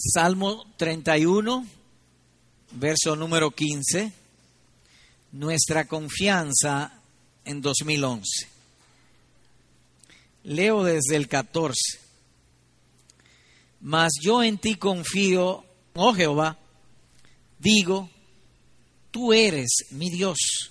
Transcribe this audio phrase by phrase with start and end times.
[0.00, 1.66] Salmo 31,
[2.70, 4.12] verso número 15,
[5.32, 6.92] nuestra confianza
[7.44, 8.46] en 2011.
[10.44, 11.98] Leo desde el 14.
[13.80, 15.64] Mas yo en ti confío,
[15.94, 16.56] oh Jehová,
[17.58, 18.08] digo,
[19.10, 20.70] tú eres mi Dios,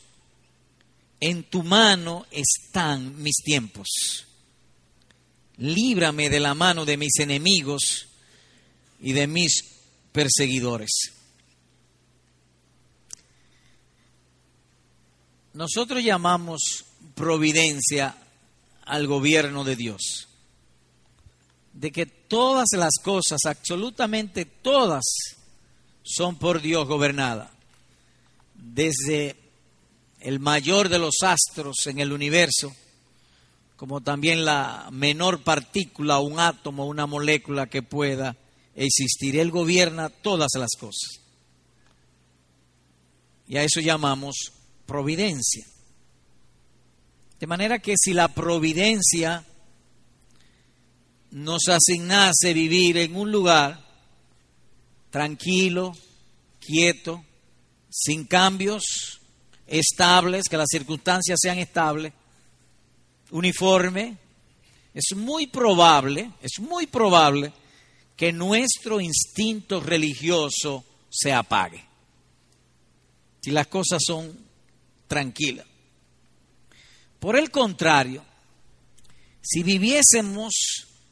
[1.20, 4.26] en tu mano están mis tiempos.
[5.58, 8.07] Líbrame de la mano de mis enemigos
[9.00, 9.64] y de mis
[10.12, 10.90] perseguidores.
[15.54, 18.16] Nosotros llamamos providencia
[18.86, 20.28] al gobierno de Dios,
[21.74, 25.04] de que todas las cosas, absolutamente todas,
[26.04, 27.50] son por Dios gobernadas,
[28.54, 29.36] desde
[30.20, 32.74] el mayor de los astros en el universo,
[33.76, 38.36] como también la menor partícula, un átomo, una molécula que pueda
[38.78, 39.38] existir.
[39.38, 41.20] Él gobierna todas las cosas.
[43.48, 44.54] Y a eso llamamos
[44.86, 45.66] providencia.
[47.40, 49.44] De manera que si la providencia
[51.32, 53.86] nos asignase vivir en un lugar
[55.10, 55.94] tranquilo,
[56.60, 57.24] quieto,
[57.90, 59.20] sin cambios,
[59.66, 62.14] estables, que las circunstancias sean estables,
[63.32, 64.18] uniforme,
[64.94, 67.54] es muy probable, es muy probable
[68.18, 71.86] que nuestro instinto religioso se apague.
[73.42, 74.38] Si las cosas son
[75.08, 75.68] tranquilas.
[77.20, 78.26] Por el contrario,
[79.42, 80.54] si viviésemos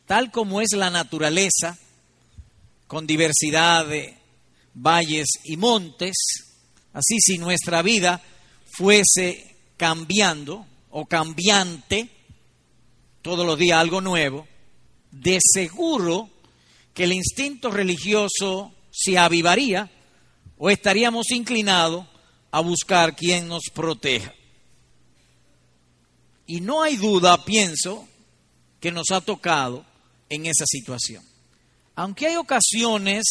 [0.05, 1.77] tal como es la naturaleza,
[2.87, 4.17] con diversidad de
[4.73, 6.15] valles y montes,
[6.93, 8.21] así si nuestra vida
[8.65, 12.09] fuese cambiando o cambiante,
[13.21, 14.47] todos los días algo nuevo,
[15.11, 16.29] de seguro
[16.95, 19.91] que el instinto religioso se avivaría
[20.57, 22.07] o estaríamos inclinados
[22.51, 24.33] a buscar quien nos proteja.
[26.47, 28.07] Y no hay duda, pienso,
[28.79, 29.85] que nos ha tocado
[30.29, 31.21] en esa situación.
[31.95, 33.25] Aunque hay ocasiones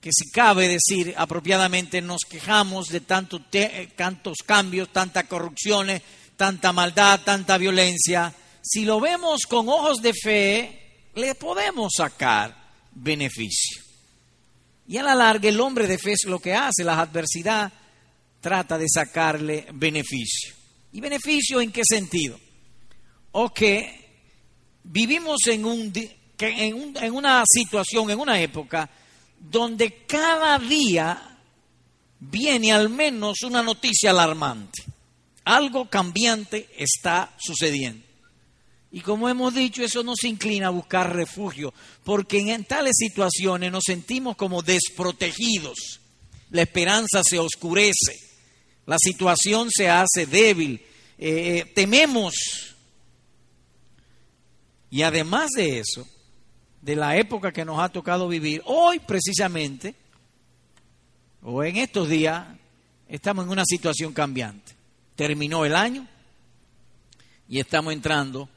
[0.00, 6.00] que si cabe decir apropiadamente nos quejamos de tantos cambios, tantas corrupciones,
[6.36, 10.85] tanta maldad, tanta violencia, si lo vemos con ojos de fe,
[11.16, 12.54] le podemos sacar
[12.92, 13.82] beneficio.
[14.86, 17.72] Y a la larga el hombre de fe lo que hace, la adversidad
[18.40, 20.54] trata de sacarle beneficio.
[20.92, 22.38] ¿Y beneficio en qué sentido?
[23.32, 24.06] O que
[24.84, 25.92] vivimos en, un,
[26.38, 28.88] en, en una situación, en una época,
[29.38, 31.38] donde cada día
[32.20, 34.84] viene al menos una noticia alarmante.
[35.44, 38.05] Algo cambiante está sucediendo.
[38.90, 41.74] Y como hemos dicho, eso nos inclina a buscar refugio,
[42.04, 46.00] porque en tales situaciones nos sentimos como desprotegidos.
[46.50, 48.18] La esperanza se oscurece,
[48.86, 50.74] la situación se hace débil,
[51.18, 52.34] eh, eh, tememos.
[54.88, 56.06] Y además de eso,
[56.80, 59.96] de la época que nos ha tocado vivir, hoy precisamente,
[61.42, 62.46] o en estos días,
[63.08, 64.72] estamos en una situación cambiante.
[65.16, 66.06] Terminó el año
[67.48, 68.48] y estamos entrando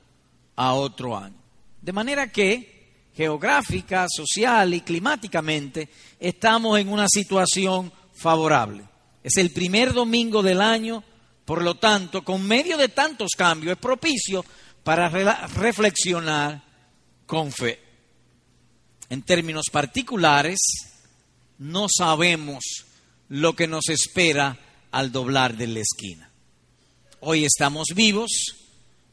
[0.60, 1.42] a otro año.
[1.82, 5.88] De manera que geográfica, social y climáticamente
[6.20, 8.84] estamos en una situación favorable.
[9.24, 11.02] Es el primer domingo del año,
[11.46, 14.44] por lo tanto, con medio de tantos cambios, es propicio
[14.84, 15.08] para
[15.48, 16.62] reflexionar
[17.26, 17.80] con fe.
[19.08, 20.60] En términos particulares,
[21.58, 22.66] no sabemos
[23.30, 24.60] lo que nos espera
[24.92, 26.30] al doblar de la esquina.
[27.22, 28.59] Hoy estamos vivos,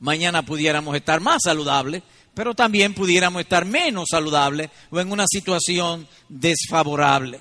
[0.00, 2.02] mañana pudiéramos estar más saludables,
[2.34, 7.40] pero también pudiéramos estar menos saludables o en una situación desfavorable.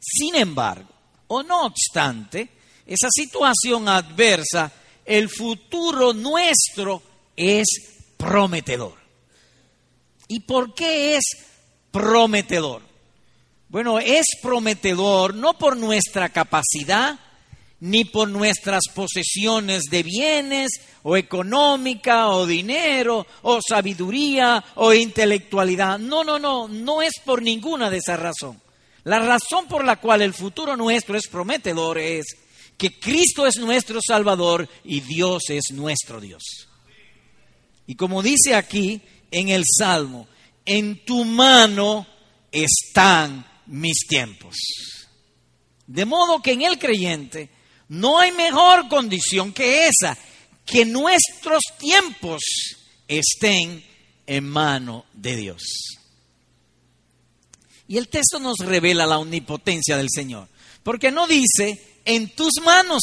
[0.00, 0.88] Sin embargo,
[1.28, 2.48] o no obstante,
[2.86, 4.72] esa situación adversa,
[5.04, 7.02] el futuro nuestro
[7.36, 7.66] es
[8.16, 9.00] prometedor.
[10.28, 11.24] ¿Y por qué es
[11.92, 12.82] prometedor.
[13.68, 17.18] Bueno, es prometedor no por nuestra capacidad,
[17.82, 20.70] ni por nuestras posesiones de bienes,
[21.02, 25.98] o económica, o dinero, o sabiduría, o intelectualidad.
[25.98, 28.62] No, no, no, no es por ninguna de esas razones.
[29.02, 32.24] La razón por la cual el futuro nuestro es prometedor es
[32.78, 36.68] que Cristo es nuestro Salvador y Dios es nuestro Dios.
[37.88, 40.28] Y como dice aquí en el Salmo,
[40.64, 42.06] en tu mano
[42.52, 44.54] están mis tiempos.
[45.88, 47.50] De modo que en el creyente
[47.92, 50.16] no hay mejor condición que esa,
[50.64, 52.40] que nuestros tiempos
[53.06, 53.84] estén
[54.26, 55.62] en mano de Dios.
[57.88, 60.48] Y el texto nos revela la omnipotencia del Señor.
[60.82, 63.02] Porque no dice en tus manos,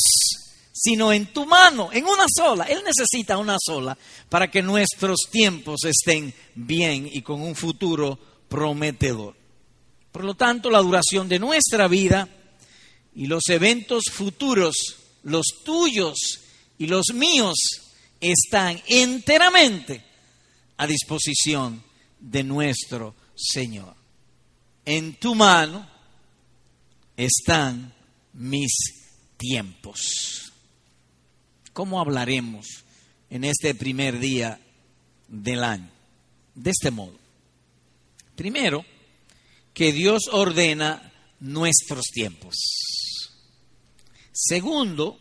[0.73, 2.63] sino en tu mano, en una sola.
[2.63, 3.95] Él necesita una sola
[4.27, 9.35] para que nuestros tiempos estén bien y con un futuro prometedor.
[10.11, 12.27] Por lo tanto, la duración de nuestra vida
[13.19, 16.15] y los eventos futuros, los tuyos
[16.77, 17.57] y los míos,
[18.21, 20.01] están enteramente
[20.77, 21.83] a disposición
[22.17, 23.93] de nuestro Señor.
[24.85, 25.85] En tu mano
[27.17, 27.93] están
[28.35, 28.71] mis
[29.35, 30.53] tiempos.
[31.73, 32.67] ¿Cómo hablaremos
[33.29, 34.61] en este primer día
[35.27, 35.91] del año?
[36.55, 37.19] De este modo.
[38.37, 38.85] Primero,
[39.73, 41.11] que Dios ordena
[41.41, 42.55] nuestros tiempos.
[44.41, 45.19] Segundo,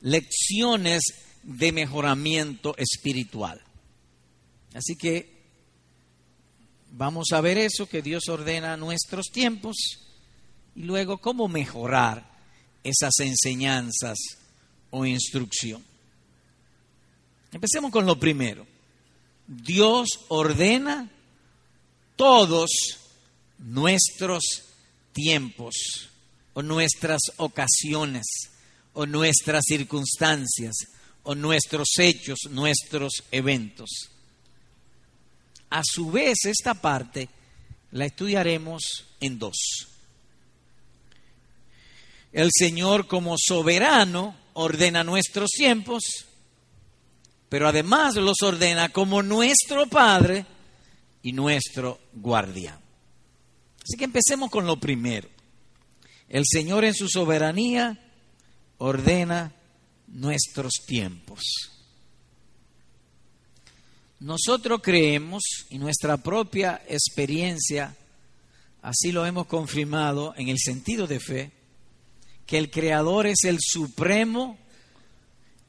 [0.00, 1.02] lecciones
[1.44, 3.62] de mejoramiento espiritual.
[4.74, 5.40] Así que
[6.90, 9.76] vamos a ver eso, que Dios ordena nuestros tiempos
[10.74, 12.28] y luego cómo mejorar
[12.82, 14.18] esas enseñanzas
[14.90, 15.84] o instrucción.
[17.52, 18.66] Empecemos con lo primero.
[19.46, 21.08] Dios ordena
[22.16, 22.70] todos
[23.58, 24.64] nuestros
[25.12, 26.09] tiempos
[26.60, 28.26] o nuestras ocasiones
[28.92, 30.76] o nuestras circunstancias
[31.22, 33.88] o nuestros hechos, nuestros eventos.
[35.70, 37.30] A su vez, esta parte
[37.92, 39.56] la estudiaremos en dos.
[42.32, 46.02] El Señor como soberano ordena nuestros tiempos,
[47.48, 50.44] pero además los ordena como nuestro Padre
[51.22, 52.78] y nuestro guardián.
[53.82, 55.39] Así que empecemos con lo primero.
[56.30, 57.98] El Señor en su soberanía
[58.78, 59.52] ordena
[60.06, 61.42] nuestros tiempos.
[64.20, 67.96] Nosotros creemos, y nuestra propia experiencia
[68.80, 71.50] así lo hemos confirmado en el sentido de fe,
[72.46, 74.56] que el Creador es el supremo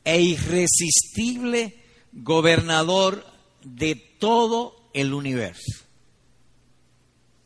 [0.04, 1.76] e irresistible
[2.14, 3.26] gobernador
[3.64, 5.86] de todo el universo.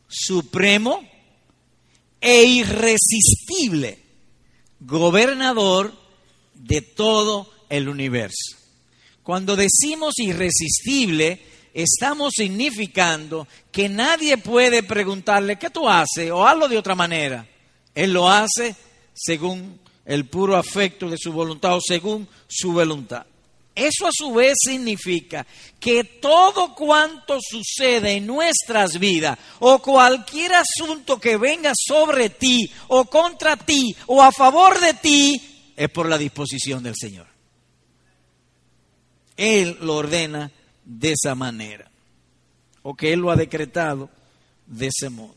[0.06, 1.15] Supremo
[2.20, 3.98] e irresistible
[4.80, 5.92] gobernador
[6.54, 8.56] de todo el universo.
[9.22, 11.40] Cuando decimos irresistible,
[11.74, 16.30] estamos significando que nadie puede preguntarle, ¿qué tú haces?
[16.30, 17.46] O hazlo de otra manera.
[17.94, 18.76] Él lo hace
[19.14, 23.26] según el puro afecto de su voluntad o según su voluntad.
[23.76, 25.46] Eso a su vez significa
[25.78, 33.04] que todo cuanto sucede en nuestras vidas o cualquier asunto que venga sobre ti o
[33.04, 37.26] contra ti o a favor de ti es por la disposición del Señor.
[39.36, 40.50] Él lo ordena
[40.82, 41.90] de esa manera
[42.80, 44.08] o que Él lo ha decretado
[44.66, 45.36] de ese modo.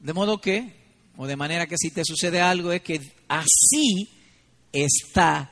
[0.00, 0.74] De modo que,
[1.16, 4.17] o de manera que si te sucede algo es que así
[4.72, 5.50] está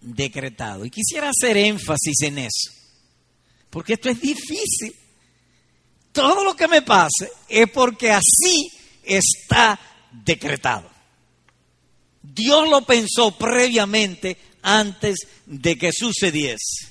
[0.00, 0.84] decretado.
[0.84, 2.70] Y quisiera hacer énfasis en eso,
[3.68, 4.94] porque esto es difícil.
[6.12, 8.68] Todo lo que me pase es porque así
[9.02, 9.78] está
[10.10, 10.90] decretado.
[12.22, 16.90] Dios lo pensó previamente antes de que sucediese.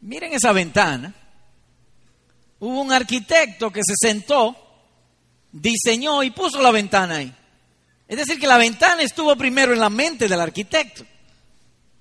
[0.00, 1.14] Miren esa ventana.
[2.60, 4.56] Hubo un arquitecto que se sentó,
[5.52, 7.34] diseñó y puso la ventana ahí.
[8.08, 11.04] Es decir, que la ventana estuvo primero en la mente del arquitecto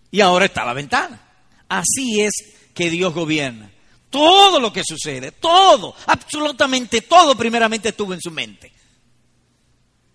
[0.09, 1.21] y ahora está la ventana.
[1.67, 2.31] Así es
[2.73, 3.69] que Dios gobierna.
[4.09, 8.71] Todo lo que sucede, todo, absolutamente todo primeramente estuvo en su mente.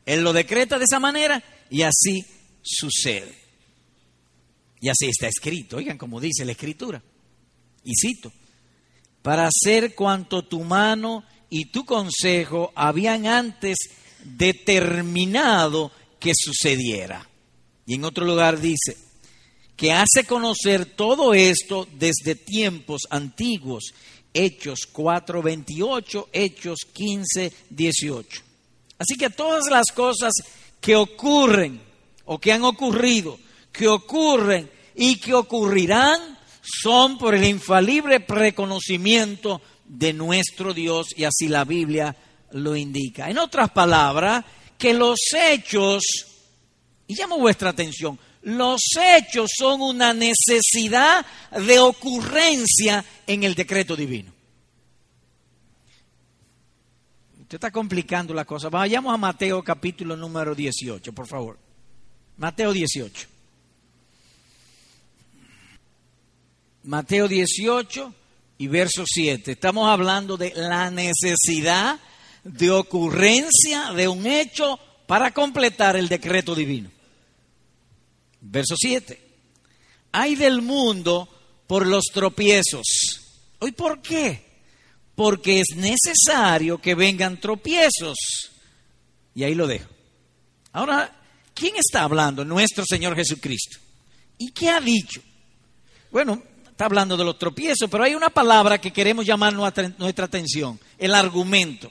[0.07, 2.25] Él lo decreta de esa manera y así
[2.63, 3.39] sucede.
[4.81, 7.03] Y así está escrito, oigan como dice la escritura.
[7.85, 8.33] Y cito,
[9.21, 13.77] para hacer cuanto tu mano y tu consejo habían antes
[14.25, 17.29] determinado que sucediera.
[17.87, 18.97] Y en otro lugar dice,
[19.77, 23.93] que hace conocer todo esto desde tiempos antiguos,
[24.33, 28.43] Hechos 4:28, Hechos 15:18.
[28.99, 30.33] Así que todas las cosas
[30.81, 31.81] que ocurren
[32.25, 33.39] o que han ocurrido,
[33.73, 41.49] que ocurren y que ocurrirán, son por el infalible preconocimiento de nuestro Dios y así
[41.49, 42.17] la Biblia
[42.53, 43.29] lo indica.
[43.29, 44.45] En otras palabras,
[44.79, 46.03] que los hechos,
[47.07, 54.33] y llamo vuestra atención, los hechos son una necesidad de ocurrencia en el decreto divino.
[57.41, 58.69] Usted está complicando la cosa.
[58.69, 61.59] Vayamos a Mateo capítulo número 18, por favor.
[62.39, 63.29] Mateo 18.
[66.85, 68.15] Mateo 18,
[68.63, 69.53] y verso 7.
[69.53, 71.99] Estamos hablando de la necesidad
[72.45, 76.91] de ocurrencia de un hecho para completar el decreto divino.
[78.41, 79.21] Verso 7.
[80.13, 81.29] Hay del mundo
[81.67, 82.83] por los tropiezos.
[83.61, 84.45] ¿Hoy por qué?
[85.15, 88.17] Porque es necesario que vengan tropiezos.
[89.35, 89.89] Y ahí lo dejo.
[90.73, 91.15] Ahora,
[91.55, 92.45] ¿quién está hablando?
[92.45, 93.79] Nuestro Señor Jesucristo.
[94.39, 95.23] ¿Y qué ha dicho?
[96.11, 100.79] Bueno, está hablando de los tropiezos, pero hay una palabra que queremos llamar nuestra, atención,
[100.99, 101.91] el argumento.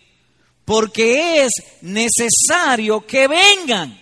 [0.65, 1.51] Porque es
[1.82, 4.00] necesario que vengan.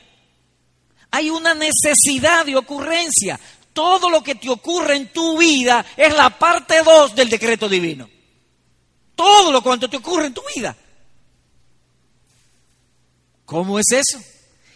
[1.11, 3.39] Hay una necesidad de ocurrencia.
[3.73, 8.09] Todo lo que te ocurre en tu vida es la parte 2 del decreto divino.
[9.15, 10.75] Todo lo cuanto te ocurre en tu vida.
[13.45, 14.23] ¿Cómo es eso?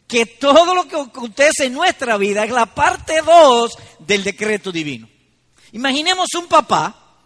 [0.08, 5.08] Que todo lo que acontece en nuestra vida es la parte 2 del decreto divino.
[5.74, 7.18] Imaginemos un papá,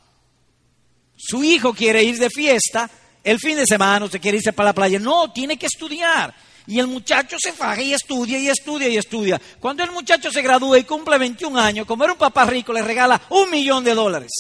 [1.16, 2.90] su hijo quiere ir de fiesta,
[3.24, 5.00] el fin de semana se quiere irse para la playa.
[5.00, 6.34] No, tiene que estudiar.
[6.66, 9.42] Y el muchacho se faja y estudia y estudia y estudia.
[9.60, 12.82] Cuando el muchacho se gradúa y cumple 21 años, como era un papá rico, le
[12.82, 14.32] regala un millón de dólares.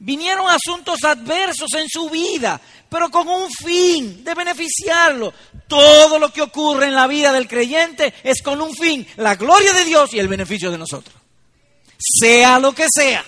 [0.00, 5.32] Vinieron asuntos adversos en su vida, pero con un fin de beneficiarlo.
[5.66, 9.72] Todo lo que ocurre en la vida del creyente es con un fin, la gloria
[9.72, 11.18] de Dios y el beneficio de nosotros
[11.98, 13.24] sea lo que sea.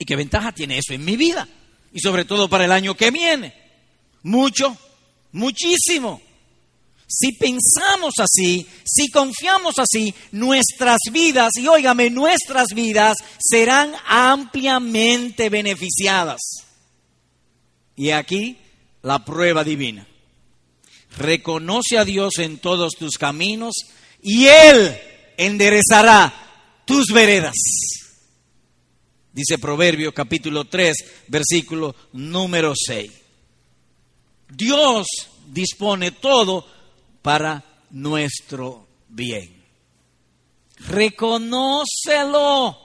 [0.00, 1.46] ¿Y qué ventaja tiene eso en mi vida?
[1.92, 3.54] Y sobre todo para el año que viene.
[4.22, 4.74] Mucho,
[5.32, 6.22] muchísimo.
[7.06, 16.40] Si pensamos así, si confiamos así, nuestras vidas, y óigame, nuestras vidas serán ampliamente beneficiadas.
[17.94, 18.56] Y aquí
[19.02, 20.08] la prueba divina.
[21.18, 23.74] Reconoce a Dios en todos tus caminos
[24.22, 24.96] y Él
[25.36, 26.32] enderezará
[26.86, 27.99] tus veredas.
[29.32, 30.96] Dice Proverbio capítulo 3,
[31.28, 33.10] versículo número 6.
[34.48, 35.06] Dios
[35.46, 36.66] dispone todo
[37.22, 39.64] para nuestro bien.
[40.88, 42.76] Reconócelo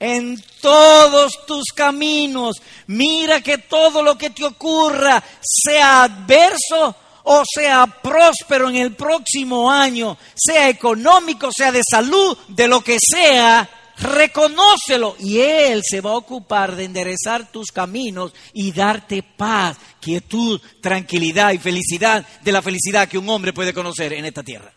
[0.00, 2.56] en todos tus caminos.
[2.88, 9.70] Mira que todo lo que te ocurra, sea adverso o sea próspero en el próximo
[9.70, 16.10] año, sea económico, sea de salud, de lo que sea, reconócelo y Él se va
[16.10, 22.62] a ocupar de enderezar tus caminos y darte paz, quietud, tranquilidad y felicidad de la
[22.62, 24.72] felicidad que un hombre puede conocer en esta tierra.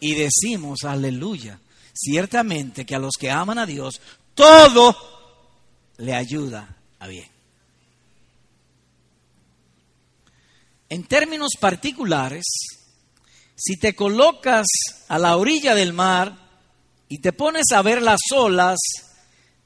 [0.00, 1.58] Y decimos, aleluya,
[1.94, 4.00] ciertamente que a los que aman a Dios,
[4.34, 4.96] todo
[5.98, 7.28] le ayuda a bien.
[10.88, 12.44] En términos particulares,
[13.56, 14.66] si te colocas
[15.08, 16.43] a la orilla del mar
[17.08, 18.78] y te pones a ver las olas,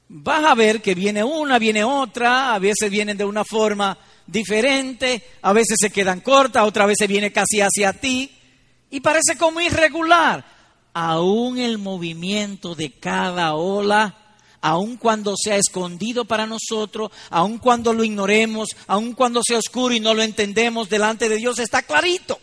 [0.07, 5.23] vas a ver que viene una, viene otra, a veces vienen de una forma diferente,
[5.41, 8.31] a veces se quedan cortas, otra vez se viene casi hacia ti
[8.89, 10.59] y parece como irregular.
[10.93, 14.19] Aún el movimiento de cada ola
[14.61, 19.99] aun cuando sea escondido para nosotros, aun cuando lo ignoremos, aun cuando sea oscuro y
[19.99, 22.39] no lo entendemos delante de Dios, está clarito.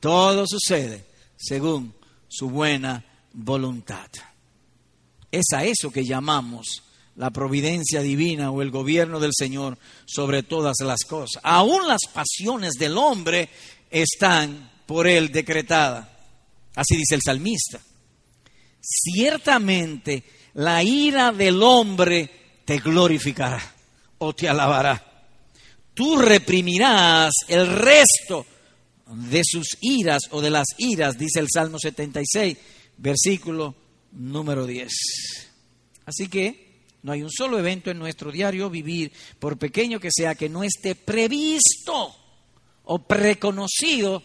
[0.00, 1.04] Todo sucede
[1.36, 1.94] según
[2.32, 4.08] su buena voluntad.
[5.30, 6.82] Es a eso que llamamos
[7.16, 11.42] la providencia divina o el gobierno del Señor sobre todas las cosas.
[11.44, 13.48] Aún las pasiones del hombre
[13.90, 16.08] están por él decretadas.
[16.74, 17.80] Así dice el salmista
[18.82, 20.24] ciertamente
[20.54, 23.60] la ira del hombre te glorificará
[24.18, 25.02] o te alabará.
[25.94, 28.46] Tú reprimirás el resto
[29.12, 32.56] de sus iras o de las iras, dice el Salmo 76,
[32.98, 33.74] versículo
[34.12, 34.90] número 10.
[36.06, 40.34] Así que no hay un solo evento en nuestro diario vivir, por pequeño que sea,
[40.34, 42.14] que no esté previsto
[42.84, 44.22] o preconocido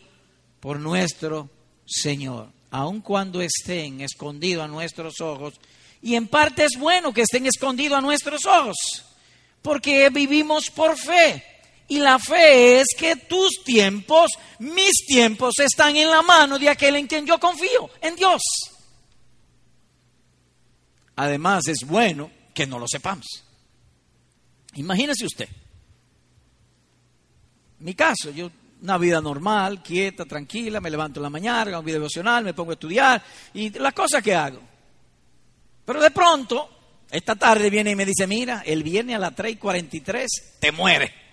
[0.60, 1.50] por nuestro
[1.86, 5.56] Señor aun cuando estén escondidos a nuestros ojos.
[6.02, 8.76] Y en parte es bueno que estén escondidos a nuestros ojos,
[9.62, 11.44] porque vivimos por fe.
[11.90, 16.98] Y la fe es que tus tiempos, mis tiempos, están en la mano de aquel
[16.98, 18.42] en quien yo confío, en Dios.
[21.16, 23.26] Además, es bueno que no lo sepamos.
[24.76, 25.50] Imagínese usted.
[27.80, 28.52] Mi caso, yo
[28.82, 32.54] una vida normal, quieta, tranquila, me levanto en la mañana, hago un video devocional, me
[32.54, 34.62] pongo a estudiar y las cosas que hago.
[35.86, 36.70] Pero de pronto,
[37.10, 40.28] esta tarde viene y me dice, mira, el viernes a las 3 y 43
[40.60, 41.27] te muere.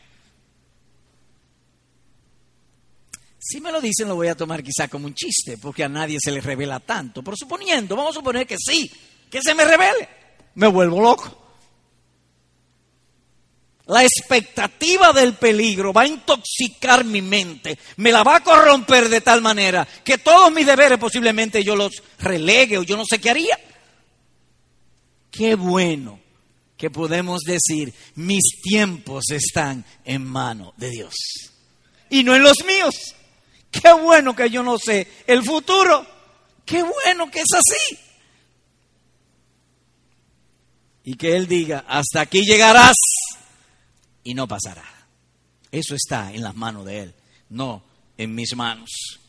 [3.47, 6.17] Si me lo dicen, lo voy a tomar quizá como un chiste, porque a nadie
[6.19, 7.23] se le revela tanto.
[7.23, 8.91] Pero suponiendo, vamos a suponer que sí,
[9.31, 10.09] que se me revele,
[10.55, 11.43] me vuelvo loco.
[13.85, 19.21] La expectativa del peligro va a intoxicar mi mente, me la va a corromper de
[19.21, 23.29] tal manera que todos mis deberes posiblemente yo los relegue o yo no sé qué
[23.29, 23.61] haría.
[25.31, 26.19] Qué bueno
[26.79, 31.15] que podemos decir, mis tiempos están en mano de Dios
[32.09, 33.15] y no en los míos.
[33.83, 36.07] Qué bueno que yo no sé el futuro.
[36.65, 37.99] Qué bueno que es así.
[41.05, 42.97] Y que Él diga, hasta aquí llegarás
[44.23, 44.85] y no pasará.
[45.71, 47.15] Eso está en las manos de Él,
[47.51, 47.83] no
[48.17, 49.21] en mis manos.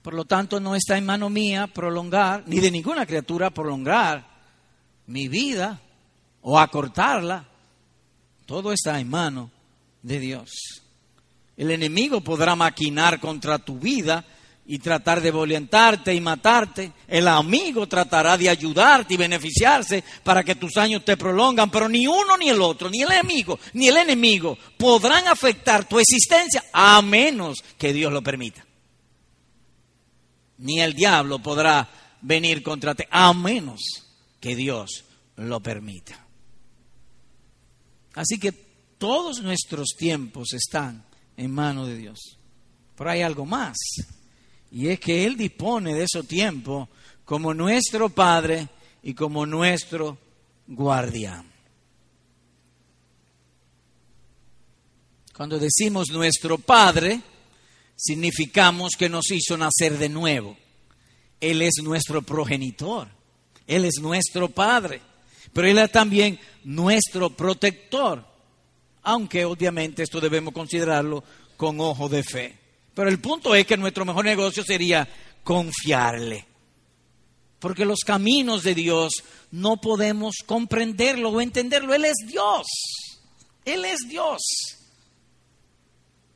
[0.00, 4.26] Por lo tanto, no está en mano mía prolongar, ni de ninguna criatura prolongar
[5.06, 5.80] mi vida
[6.42, 7.46] o acortarla.
[8.46, 9.50] Todo está en mano
[10.02, 10.83] de Dios.
[11.56, 14.24] El enemigo podrá maquinar contra tu vida
[14.66, 16.92] y tratar de violentarte y matarte.
[17.06, 22.06] El amigo tratará de ayudarte y beneficiarse para que tus años te prolongan, pero ni
[22.06, 27.00] uno ni el otro, ni el enemigo, ni el enemigo podrán afectar tu existencia a
[27.02, 28.64] menos que Dios lo permita.
[30.58, 31.88] Ni el diablo podrá
[32.22, 33.80] venir contra ti a menos
[34.40, 35.04] que Dios
[35.36, 36.24] lo permita.
[38.14, 38.52] Así que
[38.96, 41.04] todos nuestros tiempos están
[41.36, 42.38] en manos de Dios.
[42.96, 43.76] Pero hay algo más
[44.74, 46.88] y es que Él dispone de ese tiempo
[47.24, 48.68] como nuestro Padre
[49.04, 50.18] y como nuestro
[50.66, 51.46] guardián.
[55.32, 57.20] Cuando decimos nuestro Padre,
[57.94, 60.56] significamos que nos hizo nacer de nuevo.
[61.40, 63.08] Él es nuestro progenitor,
[63.68, 65.00] Él es nuestro Padre,
[65.52, 68.26] pero Él es también nuestro protector,
[69.04, 71.22] aunque obviamente esto debemos considerarlo
[71.56, 72.58] con ojo de fe.
[72.94, 75.06] Pero el punto es que nuestro mejor negocio sería
[75.42, 76.46] confiarle.
[77.58, 81.94] Porque los caminos de Dios no podemos comprenderlo o entenderlo.
[81.94, 82.66] Él es Dios.
[83.64, 84.42] Él es Dios.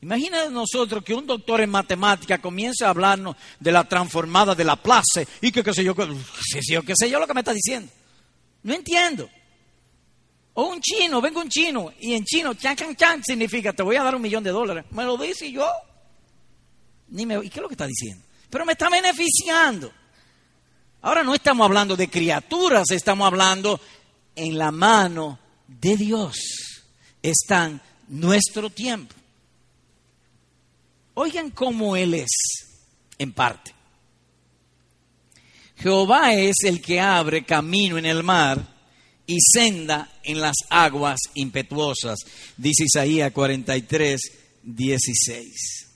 [0.01, 4.77] Imagina nosotros que un doctor en matemática comience a hablarnos de la transformada de la
[4.77, 6.07] plaza y que qué sé yo, qué
[6.51, 7.91] sé yo, qué sé yo lo que me está diciendo.
[8.63, 9.29] No entiendo.
[10.61, 13.95] O un chino, venga un chino y en chino, chan, chan, chan significa te voy
[13.95, 14.83] a dar un millón de dólares.
[14.91, 15.65] Me lo dice yo.
[17.07, 18.25] Ni ¿Y qué es lo que está diciendo?
[18.49, 19.89] Pero me está beneficiando.
[21.01, 23.79] Ahora no estamos hablando de criaturas, estamos hablando
[24.35, 26.35] en la mano de Dios.
[27.23, 29.15] Está nuestro tiempo.
[31.13, 32.31] Oigan cómo Él es,
[33.17, 33.73] en parte.
[35.77, 38.78] Jehová es el que abre camino en el mar
[39.29, 42.17] y senda en las aguas impetuosas,
[42.57, 44.19] dice Isaías 43,
[44.63, 45.87] 16.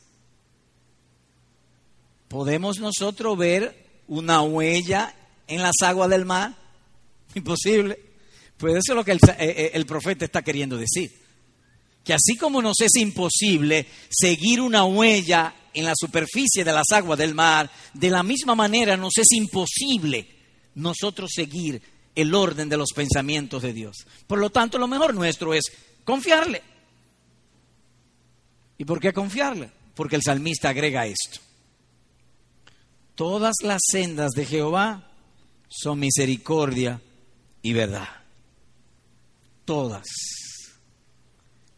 [2.27, 5.15] ¿Podemos nosotros ver una huella
[5.47, 6.55] en las aguas del mar?
[7.33, 7.99] Imposible.
[8.55, 11.11] Pues eso es lo que el, eh, eh, el, profeta está queriendo decir.
[12.03, 17.17] Que así como nos es imposible seguir una huella en la superficie de las aguas
[17.17, 20.29] del mar, de la misma manera nos es imposible
[20.75, 21.81] nosotros seguir
[22.15, 24.05] el orden de los pensamientos de Dios.
[24.27, 25.63] Por lo tanto, lo mejor nuestro es
[26.03, 26.61] confiarle.
[28.77, 29.71] ¿Y por qué confiarle?
[29.95, 31.39] Porque el salmista agrega esto.
[33.15, 35.11] Todas las sendas de Jehová
[35.67, 37.01] son misericordia
[37.61, 38.09] y verdad.
[39.65, 40.05] Todas.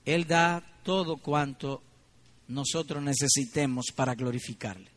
[0.06, 1.82] Él da todo cuanto
[2.48, 4.92] nosotros necesitemos para glorificarle.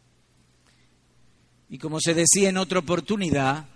[1.70, 3.66] Y como se decía en otra oportunidad,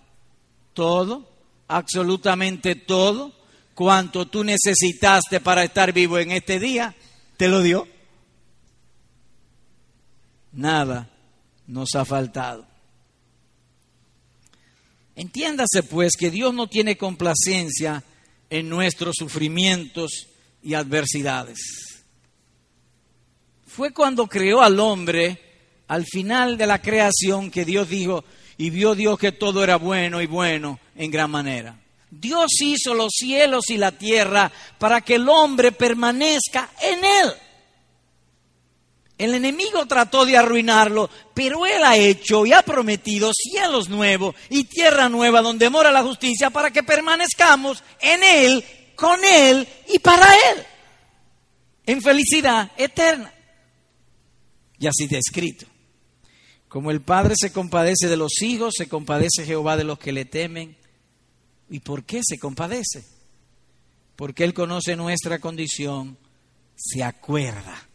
[0.72, 1.31] todo,
[1.76, 3.32] absolutamente todo,
[3.74, 6.94] cuanto tú necesitaste para estar vivo en este día,
[7.36, 7.88] te lo dio.
[10.52, 11.10] Nada
[11.66, 12.66] nos ha faltado.
[15.14, 18.02] Entiéndase pues que Dios no tiene complacencia
[18.48, 20.28] en nuestros sufrimientos
[20.62, 21.58] y adversidades.
[23.66, 25.40] Fue cuando creó al hombre,
[25.88, 28.24] al final de la creación, que Dios dijo,
[28.62, 31.76] y vio Dios que todo era bueno y bueno en gran manera.
[32.08, 37.32] Dios hizo los cielos y la tierra para que el hombre permanezca en él.
[39.18, 44.62] El enemigo trató de arruinarlo, pero él ha hecho y ha prometido cielos nuevos y
[44.62, 50.32] tierra nueva donde mora la justicia para que permanezcamos en él, con él y para
[50.52, 50.64] él,
[51.84, 53.34] en felicidad eterna.
[54.78, 55.71] Y así está escrito.
[56.72, 60.24] Como el Padre se compadece de los hijos, se compadece Jehová de los que le
[60.24, 60.74] temen.
[61.68, 63.04] ¿Y por qué se compadece?
[64.16, 66.16] Porque Él conoce nuestra condición,
[66.74, 67.86] se acuerda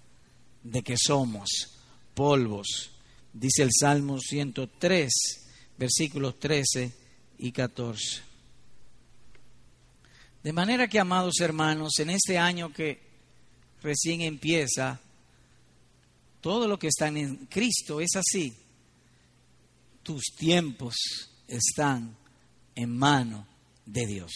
[0.62, 1.80] de que somos
[2.14, 2.92] polvos,
[3.34, 5.12] dice el Salmo 103,
[5.76, 6.94] versículos 13
[7.40, 8.22] y 14.
[10.44, 13.00] De manera que, amados hermanos, en este año que
[13.82, 15.02] recién empieza,
[16.42, 18.56] todo lo que está en Cristo es así.
[20.08, 20.96] Tus tiempos
[21.50, 22.16] están
[22.76, 23.46] en mano
[23.86, 24.32] de Dios.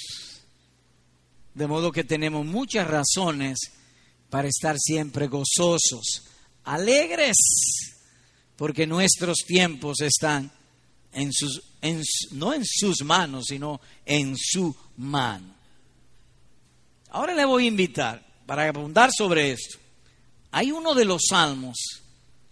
[1.53, 3.57] De modo que tenemos muchas razones
[4.29, 6.23] para estar siempre gozosos,
[6.65, 7.37] alegres,
[8.57, 10.51] porque nuestros tiempos están
[11.13, 11.61] en sus,
[12.31, 15.55] no en sus manos, sino en su mano.
[17.11, 19.77] Ahora le voy a invitar para abundar sobre esto.
[20.51, 22.00] Hay uno de los salmos,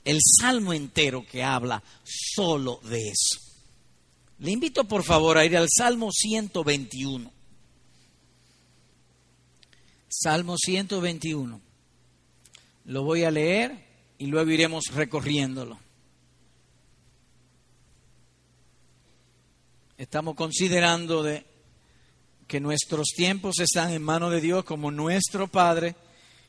[0.10, 3.40] el salmo entero que habla solo de eso.
[4.40, 7.32] Le invito por favor a ir al Salmo 121.
[10.08, 11.62] Salmo 121.
[12.86, 13.86] Lo voy a leer
[14.18, 15.78] y luego iremos recorriéndolo.
[19.96, 21.46] Estamos considerando de
[22.48, 25.96] que nuestros tiempos están en manos de Dios como nuestro Padre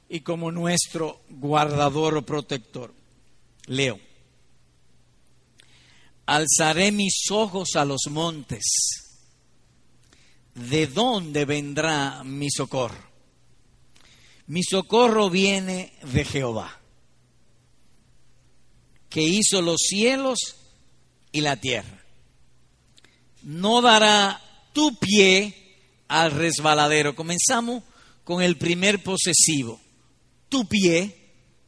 [0.09, 3.00] y como nuestro guardador o protector.
[3.71, 4.01] Leo.
[6.27, 8.65] Alzaré mis ojos a los montes.
[10.55, 13.09] ¿De dónde vendrá mi socorro?
[14.49, 16.81] Mi socorro viene de Jehová,
[19.09, 20.57] que hizo los cielos
[21.31, 22.05] y la tierra.
[23.43, 25.55] No dará tu pie
[26.09, 27.15] al resbaladero.
[27.15, 27.85] Comenzamos
[28.25, 29.81] con el primer posesivo.
[30.49, 31.17] Tu pie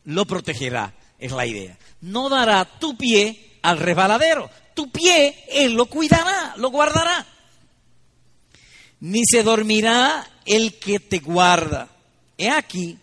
[0.04, 1.78] lo protegerá, es la idea.
[2.02, 4.50] No dará tu pie al resbaladero.
[4.74, 7.26] Tu pie Él lo cuidará, lo guardará.
[9.00, 11.88] Ni se dormirá el que te guarda
[12.42, 12.98] He aquí,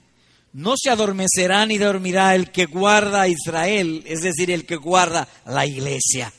[0.54, 5.28] no se adormecerá ni dormirá el que guarda a Israel, es decir, el que guarda
[5.46, 6.34] la iglesia.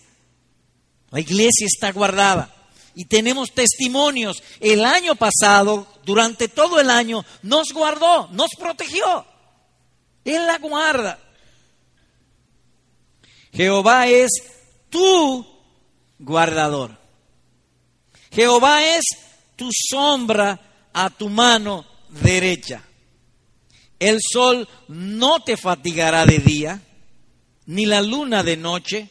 [1.10, 2.54] La iglesia está guardada.
[2.94, 4.42] Y tenemos testimonios.
[4.58, 9.24] El año pasado, durante todo el año, nos guardó, nos protegió.
[10.24, 11.18] Él la guarda.
[13.52, 14.30] Jehová es
[14.88, 15.46] tu
[16.18, 16.96] guardador.
[18.30, 19.04] Jehová es
[19.56, 20.60] tu sombra
[20.92, 22.82] a tu mano derecha.
[23.98, 26.80] El sol no te fatigará de día,
[27.66, 29.10] ni la luna de noche.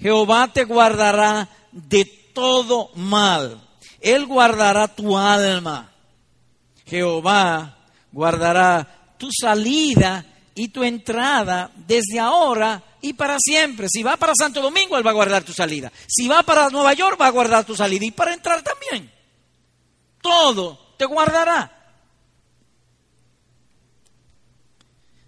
[0.00, 3.60] Jehová te guardará de todo mal.
[4.00, 5.92] Él guardará tu alma.
[6.86, 7.78] Jehová
[8.12, 10.24] guardará tu salida
[10.56, 13.88] y tu entrada desde ahora y para siempre.
[13.90, 15.92] Si va para Santo Domingo, Él va a guardar tu salida.
[16.08, 18.04] Si va para Nueva York, va a guardar tu salida.
[18.06, 19.12] Y para entrar también.
[20.20, 21.72] Todo te guardará.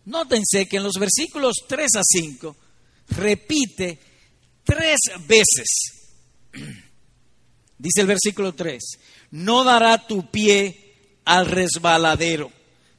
[0.07, 2.57] Nótense que en los versículos 3 a 5
[3.11, 3.99] repite
[4.65, 5.67] tres veces.
[7.79, 8.83] Dice el versículo 3,
[9.33, 12.51] no dará tu pie al resbaladero,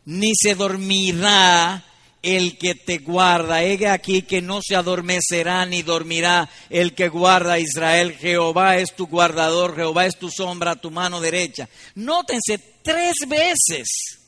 [0.06, 1.84] ni se dormirá
[2.22, 3.64] el que te guarda.
[3.64, 8.16] He aquí que no se adormecerá ni dormirá el que guarda a Israel.
[8.18, 11.70] Jehová es tu guardador, Jehová es tu sombra, tu mano derecha.
[11.96, 14.20] Nótense tres veces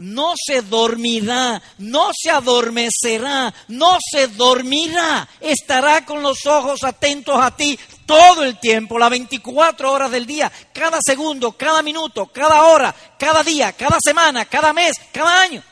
[0.00, 5.28] no se dormirá, no se adormecerá, no se dormirá.
[5.40, 10.50] Estará con los ojos atentos a ti todo el tiempo, las 24 horas del día,
[10.72, 15.62] cada segundo, cada minuto, cada hora, cada día, cada semana, cada mes, cada año.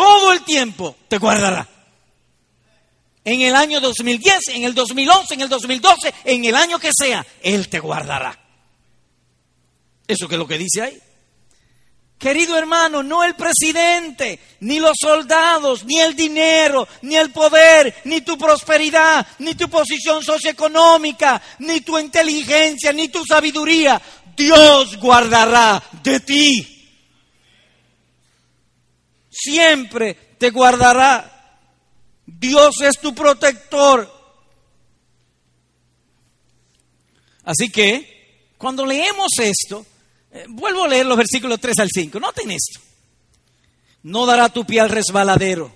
[0.00, 1.68] Todo el tiempo te guardará.
[3.22, 7.26] En el año 2010, en el 2011, en el 2012, en el año que sea,
[7.42, 8.34] Él te guardará.
[10.08, 10.98] Eso que es lo que dice ahí.
[12.18, 18.22] Querido hermano, no el presidente, ni los soldados, ni el dinero, ni el poder, ni
[18.22, 24.00] tu prosperidad, ni tu posición socioeconómica, ni tu inteligencia, ni tu sabiduría.
[24.34, 26.79] Dios guardará de ti.
[29.42, 31.58] Siempre te guardará.
[32.26, 34.20] Dios es tu protector.
[37.44, 39.86] Así que, cuando leemos esto,
[40.30, 42.20] eh, vuelvo a leer los versículos 3 al 5.
[42.20, 42.80] Noten esto.
[44.02, 45.74] No dará tu pie al resbaladero,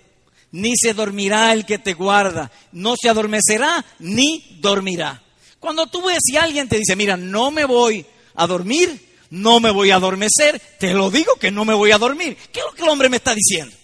[0.52, 5.22] ni se dormirá el que te guarda, no se adormecerá, ni dormirá.
[5.58, 9.70] Cuando tú ves y alguien te dice, mira, no me voy a dormir, no me
[9.72, 12.36] voy a adormecer, te lo digo que no me voy a dormir.
[12.52, 13.76] ¿Qué es lo que el hombre me está diciendo?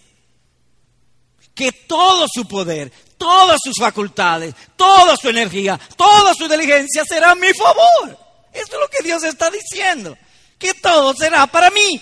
[1.55, 7.35] Que todo su poder, todas sus facultades, toda su energía, toda su inteligencia será a
[7.35, 8.17] mi favor.
[8.53, 10.17] Esto es lo que Dios está diciendo
[10.57, 12.01] que todo será para mí.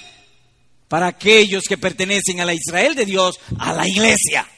[0.89, 4.49] para aquellos que pertenecen a la Israel de Dios, a la iglesia.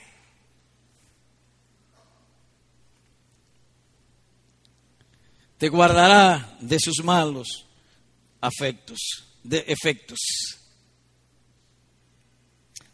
[5.58, 7.66] Te guardará de sus malos
[8.40, 8.98] afectos,
[9.42, 10.18] de efectos.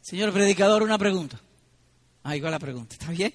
[0.01, 1.41] Señor predicador, una pregunta.
[2.23, 3.35] Ah, igual la pregunta, ¿está bien?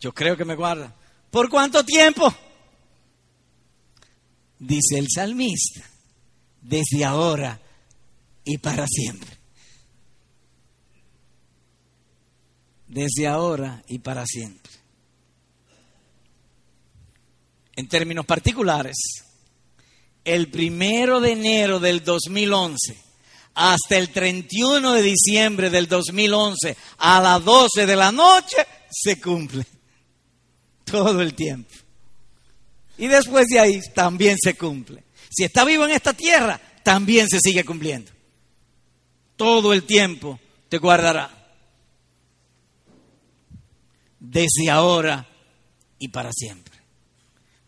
[0.00, 0.94] Yo creo que me guarda.
[1.30, 2.32] ¿Por cuánto tiempo?
[4.58, 5.88] Dice el salmista,
[6.60, 7.60] desde ahora
[8.44, 9.30] y para siempre.
[12.86, 14.72] Desde ahora y para siempre.
[17.76, 19.23] En términos particulares,
[20.24, 22.96] el primero de enero del 2011
[23.54, 28.56] hasta el 31 de diciembre del 2011 a las 12 de la noche
[28.90, 29.64] se cumple.
[30.84, 31.72] Todo el tiempo.
[32.98, 35.04] Y después de ahí también se cumple.
[35.30, 38.14] Si está vivo en esta tierra, también se sigue cumpliendo
[39.36, 41.30] todo el tiempo te guardará.
[44.18, 45.28] Desde ahora
[45.98, 46.74] y para siempre.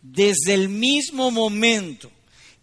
[0.00, 2.10] Desde el mismo momento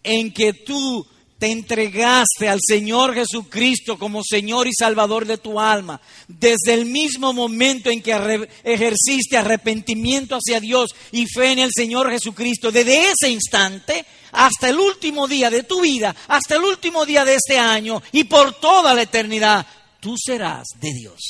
[0.04, 1.06] en que tú
[1.38, 7.32] te entregaste al Señor Jesucristo como Señor y Salvador de tu alma, desde el mismo
[7.32, 13.30] momento en que ejerciste arrepentimiento hacia Dios y fe en el Señor Jesucristo, desde ese
[13.30, 18.02] instante hasta el último día de tu vida, hasta el último día de este año
[18.12, 19.66] y por toda la eternidad,
[20.00, 21.20] tú serás de Dios.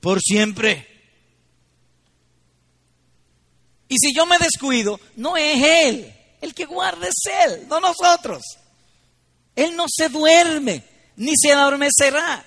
[0.00, 0.86] Por siempre.
[3.88, 8.42] Y si yo me descuido, no es Él el que guarda es Él, no nosotros.
[9.54, 10.84] Él no se duerme,
[11.16, 12.44] ni se adormecerá.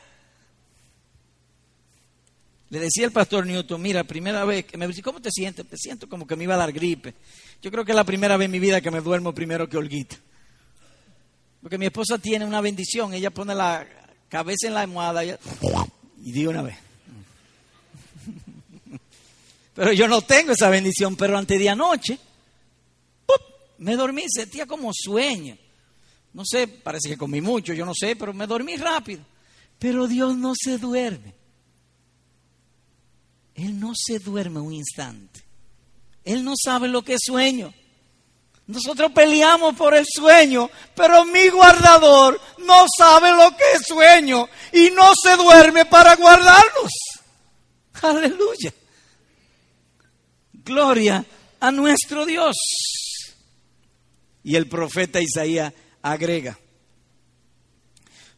[2.69, 5.63] Le decía el pastor Newton, mira, primera vez que me dice, ¿cómo te sientes?
[5.69, 7.13] Me siento como que me iba a dar gripe.
[7.61, 9.77] Yo creo que es la primera vez en mi vida que me duermo primero que
[9.77, 10.15] Olguita.
[11.61, 13.87] Porque mi esposa tiene una bendición, ella pone la
[14.27, 15.37] cabeza en la almohada y,
[16.17, 16.77] di una vez.
[19.75, 22.19] Pero yo no tengo esa bendición, pero antes de anoche
[23.83, 25.57] me dormí, sentía como sueño.
[26.31, 29.23] No sé, parece que comí mucho, yo no sé, pero me dormí rápido.
[29.77, 31.33] Pero Dios no se duerme.
[33.55, 35.43] Él no se duerme un instante.
[36.23, 37.73] Él no sabe lo que es sueño.
[38.67, 44.91] Nosotros peleamos por el sueño, pero mi guardador no sabe lo que es sueño y
[44.91, 46.91] no se duerme para guardarnos.
[48.01, 48.73] Aleluya.
[50.53, 51.25] Gloria
[51.59, 52.55] a nuestro Dios.
[54.43, 56.59] Y el profeta Isaías agrega,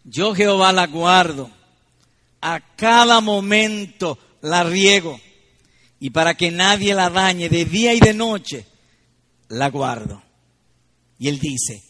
[0.04, 1.50] yo Jehová la guardo,
[2.42, 5.20] a cada momento la riego,
[6.00, 8.66] y para que nadie la dañe de día y de noche,
[9.48, 10.22] la guardo.
[11.18, 11.82] Y él dice,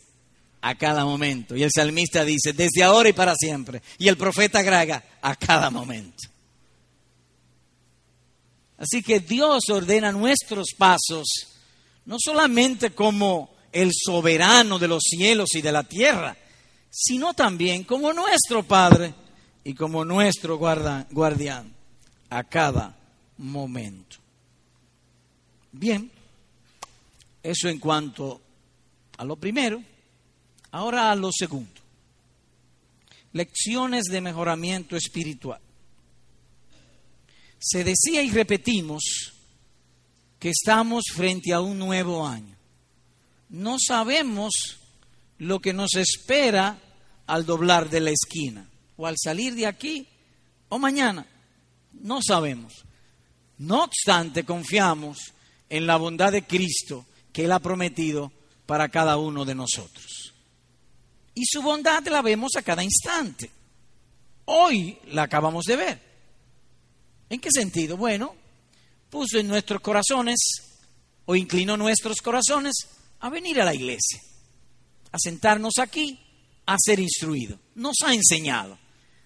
[0.61, 1.55] a cada momento.
[1.55, 3.81] Y el salmista dice, desde ahora y para siempre.
[3.97, 6.23] Y el profeta agrega, a cada momento.
[8.77, 11.25] Así que Dios ordena nuestros pasos,
[12.05, 16.37] no solamente como el soberano de los cielos y de la tierra,
[16.89, 19.13] sino también como nuestro Padre
[19.65, 21.75] y como nuestro guardián
[22.29, 22.95] a cada
[23.37, 24.15] momento.
[25.73, 26.09] Bien,
[27.43, 28.39] eso en cuanto
[29.17, 29.83] a lo primero.
[30.71, 31.81] Ahora a lo segundo.
[33.33, 35.59] Lecciones de mejoramiento espiritual.
[37.59, 39.33] Se decía y repetimos
[40.39, 42.54] que estamos frente a un nuevo año
[43.49, 44.77] no sabemos
[45.37, 46.79] lo que nos espera
[47.27, 50.07] al doblar de la esquina o al salir de aquí
[50.69, 51.25] o mañana.
[51.93, 52.73] No sabemos.
[53.57, 55.33] No obstante, confiamos
[55.69, 58.31] en la bondad de Cristo que Él ha prometido
[58.65, 60.33] para cada uno de nosotros.
[61.33, 63.51] Y su bondad la vemos a cada instante.
[64.45, 66.01] Hoy la acabamos de ver.
[67.29, 67.97] ¿En qué sentido?
[67.97, 68.35] Bueno,
[69.09, 70.37] puso en nuestros corazones
[71.25, 72.73] o inclinó nuestros corazones
[73.25, 74.21] a venir a la iglesia,
[75.11, 76.19] a sentarnos aquí,
[76.67, 77.57] a ser instruido.
[77.73, 78.77] Nos ha enseñado.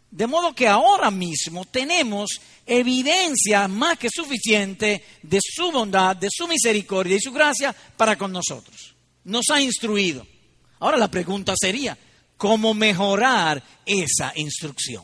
[0.09, 6.47] De modo que ahora mismo tenemos evidencia más que suficiente de su bondad, de su
[6.47, 8.95] misericordia y su gracia para con nosotros.
[9.25, 10.25] Nos ha instruido.
[10.79, 11.97] Ahora la pregunta sería,
[12.37, 15.03] ¿cómo mejorar esa instrucción?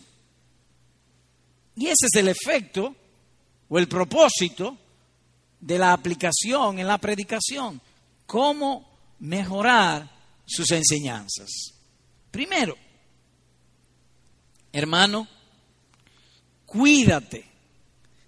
[1.75, 2.95] Y ese es el efecto
[3.67, 4.77] o el propósito
[5.59, 7.81] de la aplicación en la predicación
[8.25, 10.09] cómo mejorar
[10.45, 11.49] sus enseñanzas.
[12.31, 12.75] Primero,
[14.71, 15.27] hermano,
[16.65, 17.45] cuídate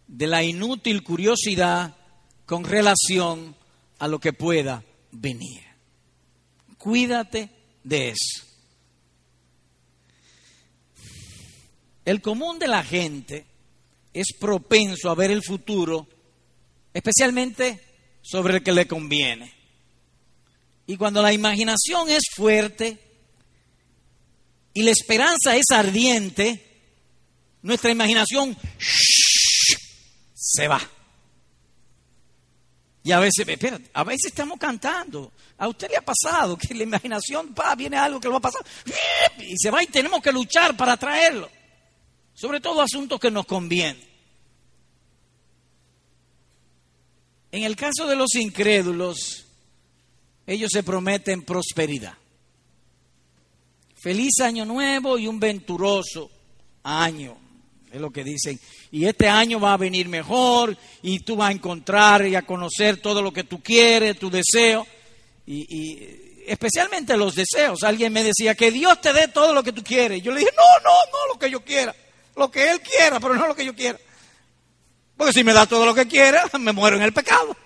[0.07, 1.95] de la inútil curiosidad
[2.45, 3.55] con relación
[3.99, 5.63] a lo que pueda venir.
[6.77, 7.49] Cuídate
[7.83, 8.47] de eso.
[12.07, 13.45] el común de la gente
[14.13, 16.07] es propenso a ver el futuro,
[16.93, 17.81] especialmente
[18.21, 19.53] sobre el que le conviene.
[20.87, 22.97] Y cuando la imaginación es fuerte
[24.73, 26.63] y la esperanza es ardiente,
[27.61, 28.57] nuestra imaginación
[30.33, 30.81] se va.
[33.03, 35.33] Y a veces, espérate, a veces estamos cantando.
[35.57, 38.41] A usted le ha pasado que la imaginación, pa, viene algo que lo va a
[38.41, 38.61] pasar,
[39.39, 41.49] y se va y tenemos que luchar para traerlo.
[42.33, 44.05] Sobre todo asuntos que nos convienen.
[47.51, 49.46] En el caso de los incrédulos,
[50.47, 52.13] ellos se prometen prosperidad.
[53.95, 56.31] Feliz año nuevo y un venturoso
[56.83, 57.37] año,
[57.91, 58.57] es lo que dicen.
[58.91, 63.01] Y este año va a venir mejor y tú vas a encontrar y a conocer
[63.01, 64.87] todo lo que tú quieres, tu deseo.
[65.45, 67.83] Y, especialmente los deseos.
[67.83, 70.23] Alguien me decía que Dios te dé todo lo que tú quieres.
[70.23, 71.93] Yo le dije, no, no, no lo que yo quiera.
[72.37, 73.99] Lo que Él quiera, pero no lo que yo quiera.
[75.17, 77.57] Porque si me da todo lo que quiera, me muero en el pecado.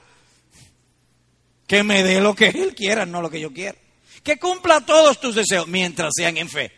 [1.72, 3.78] Que me dé lo que Él quiera, no lo que yo quiera.
[4.22, 6.70] Que cumpla todos tus deseos mientras sean en fe.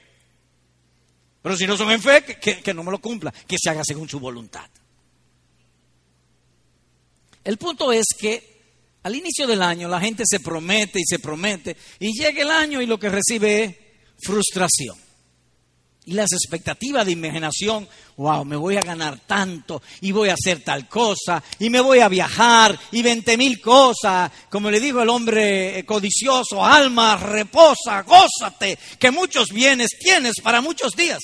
[1.42, 4.08] Pero si no son en fe, que, no me lo cumpla, que se haga según
[4.08, 4.70] su voluntad.
[7.44, 8.62] El punto es que
[9.02, 12.80] al inicio del año la gente se promete y se promete y llega el año
[12.80, 13.76] y lo que recibe es
[14.24, 14.96] frustración.
[16.06, 17.88] Y las expectativas de imaginación,
[18.18, 22.00] wow, me voy a ganar tanto y voy a hacer tal cosa y me voy
[22.00, 24.30] a viajar y veinte mil cosas.
[24.50, 30.94] Como le digo el hombre codicioso, alma, reposa, gózate, que muchos bienes tienes para muchos
[30.94, 31.20] días.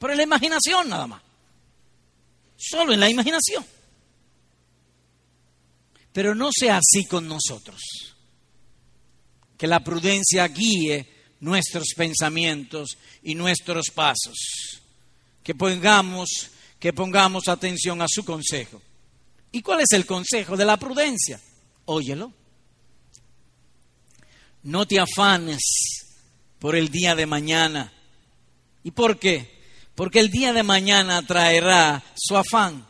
[0.00, 1.22] Pero en la imaginación nada más.
[2.56, 3.64] Solo en la imaginación.
[6.12, 7.80] Pero no sea así con nosotros.
[9.56, 11.08] Que la prudencia guíe
[11.40, 14.80] nuestros pensamientos y nuestros pasos.
[15.42, 18.80] Que pongamos, que pongamos atención a su consejo.
[19.52, 21.40] ¿Y cuál es el consejo de la prudencia?
[21.84, 22.32] Óyelo.
[24.62, 25.60] No te afanes
[26.58, 27.92] por el día de mañana.
[28.82, 29.62] ¿Y por qué?
[29.94, 32.86] Porque el día de mañana traerá su afán.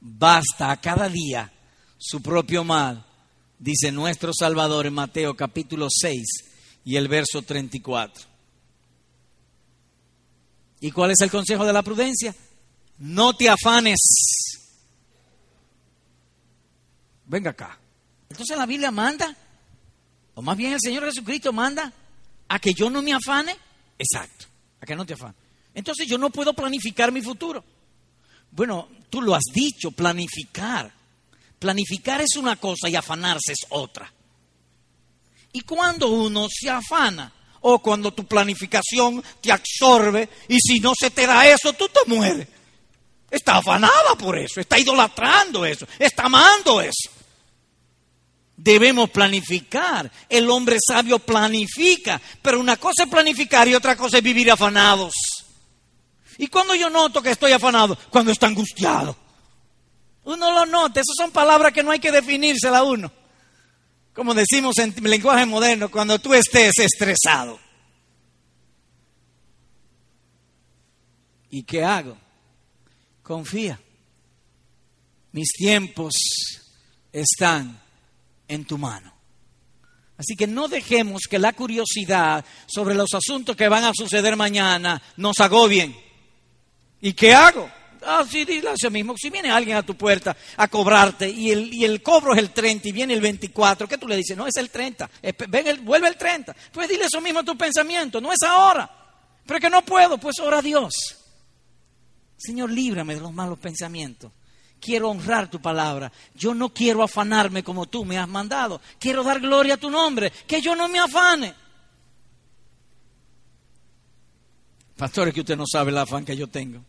[0.00, 1.52] Basta a cada día
[1.98, 3.06] su propio mal,
[3.60, 6.51] dice nuestro Salvador en Mateo capítulo 6
[6.84, 8.26] y el verso 34.
[10.80, 12.34] ¿Y cuál es el consejo de la prudencia?
[12.98, 14.00] No te afanes.
[17.26, 17.78] Venga acá.
[18.28, 19.36] Entonces la Biblia manda,
[20.34, 21.92] o más bien el Señor Jesucristo manda,
[22.48, 23.56] a que yo no me afane.
[23.98, 24.46] Exacto,
[24.80, 25.36] a que no te afanes.
[25.74, 27.64] Entonces yo no puedo planificar mi futuro.
[28.50, 30.92] Bueno, tú lo has dicho, planificar.
[31.58, 34.12] Planificar es una cosa y afanarse es otra.
[35.52, 41.10] Y cuando uno se afana, o cuando tu planificación te absorbe, y si no se
[41.10, 42.48] te da eso, tú te mueres.
[43.30, 47.10] Está afanada por eso, está idolatrando eso, está amando eso.
[48.56, 50.10] Debemos planificar.
[50.28, 55.14] El hombre sabio planifica, pero una cosa es planificar y otra cosa es vivir afanados.
[56.38, 57.96] ¿Y cuando yo noto que estoy afanado?
[58.10, 59.16] Cuando está angustiado.
[60.24, 63.10] Uno lo nota, esas son palabras que no hay que definírsela a uno.
[64.12, 67.58] Como decimos en lenguaje moderno, cuando tú estés estresado.
[71.50, 72.16] ¿Y qué hago?
[73.22, 73.80] Confía.
[75.32, 76.14] Mis tiempos
[77.12, 77.80] están
[78.48, 79.12] en tu mano.
[80.18, 85.02] Así que no dejemos que la curiosidad sobre los asuntos que van a suceder mañana
[85.16, 85.96] nos agobien.
[87.00, 87.68] ¿Y qué hago?
[88.04, 89.14] Ah, sí, dile a mismo.
[89.16, 92.50] Si viene alguien a tu puerta a cobrarte y el, y el cobro es el
[92.50, 94.36] 30 y viene el 24, ¿qué tú le dices?
[94.36, 95.10] No, es el 30.
[95.48, 96.54] Ven el, vuelve el 30.
[96.72, 98.20] Pues dile eso mismo a tu pensamiento.
[98.20, 98.90] No es ahora.
[99.46, 100.92] Pero que no puedo, pues ora a Dios.
[102.36, 104.32] Señor, líbrame de los malos pensamientos.
[104.80, 106.10] Quiero honrar tu palabra.
[106.34, 108.80] Yo no quiero afanarme como tú me has mandado.
[108.98, 110.32] Quiero dar gloria a tu nombre.
[110.46, 111.54] Que yo no me afane.
[114.96, 116.84] Pastores, que usted no sabe el afán que yo tengo.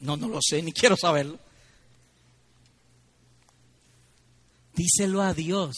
[0.00, 1.38] No, no lo sé, ni quiero saberlo.
[4.74, 5.76] Díselo a Dios.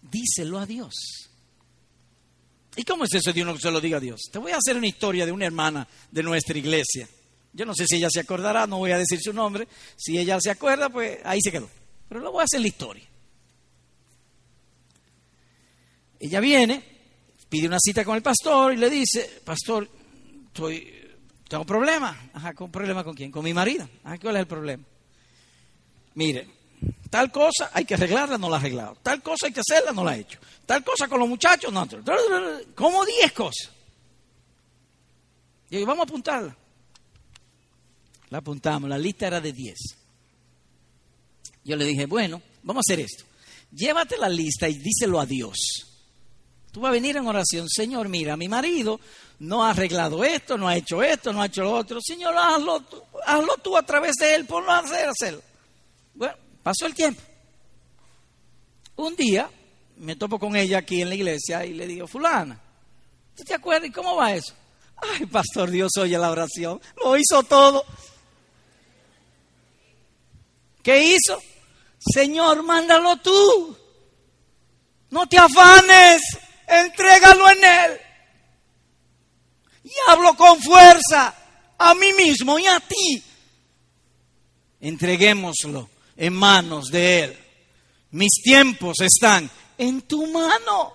[0.00, 0.94] Díselo a Dios.
[2.76, 4.20] ¿Y cómo es eso de uno que se lo diga a Dios?
[4.30, 7.08] Te voy a hacer una historia de una hermana de nuestra iglesia.
[7.52, 9.68] Yo no sé si ella se acordará, no voy a decir su nombre.
[9.96, 11.68] Si ella se acuerda, pues ahí se quedó.
[12.08, 13.04] Pero le voy a hacer la historia.
[16.20, 16.82] Ella viene,
[17.48, 19.88] pide una cita con el pastor y le dice, pastor,
[20.46, 21.01] estoy
[21.52, 22.18] tengo problema.
[22.32, 23.30] Ajá, ¿con problema con quién?
[23.30, 23.86] Con mi marido.
[24.22, 24.82] ¿cuál es el problema?
[26.14, 26.48] Mire,
[27.10, 28.96] tal cosa hay que arreglarla, no la ha arreglado.
[29.02, 30.38] Tal cosa hay que hacerla, no la ha hecho.
[30.64, 31.86] Tal cosa con los muchachos, no.
[32.74, 33.70] Como diez cosas.
[35.68, 36.56] Y vamos a apuntarla.
[38.30, 39.78] La apuntamos, la lista era de 10.
[41.64, 43.24] Yo le dije, bueno, vamos a hacer esto.
[43.72, 45.58] Llévate la lista y díselo a Dios.
[46.72, 48.98] Tú vas a venir en oración, Señor, mira, mi marido
[49.42, 52.00] no ha arreglado esto, no ha hecho esto, no ha hecho lo otro.
[52.00, 55.42] Señor, hazlo, tú, hazlo tú a través de él, ponlo a hacer, hacerlo.
[56.14, 57.20] Bueno, pasó el tiempo.
[58.96, 59.50] Un día
[59.96, 62.56] me topo con ella aquí en la iglesia y le digo, fulana,
[63.36, 63.88] ¿tú te acuerdas?
[63.88, 64.54] ¿Y cómo va eso?
[64.96, 66.80] Ay, pastor, Dios oye la oración.
[67.02, 67.84] Lo hizo todo.
[70.84, 71.42] ¿Qué hizo?
[71.98, 73.76] Señor, mándalo tú.
[75.10, 76.22] No te afanes,
[76.68, 78.00] entrégalo en Él.
[79.92, 81.34] Y hablo con fuerza
[81.78, 83.22] a mí mismo y a ti.
[84.80, 87.38] Entreguémoslo en manos de Él.
[88.12, 90.92] Mis tiempos están en tu mano,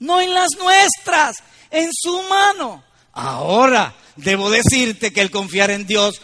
[0.00, 1.36] no en las nuestras,
[1.70, 2.84] en su mano.
[3.12, 6.20] Ahora debo decirte que el confiar en Dios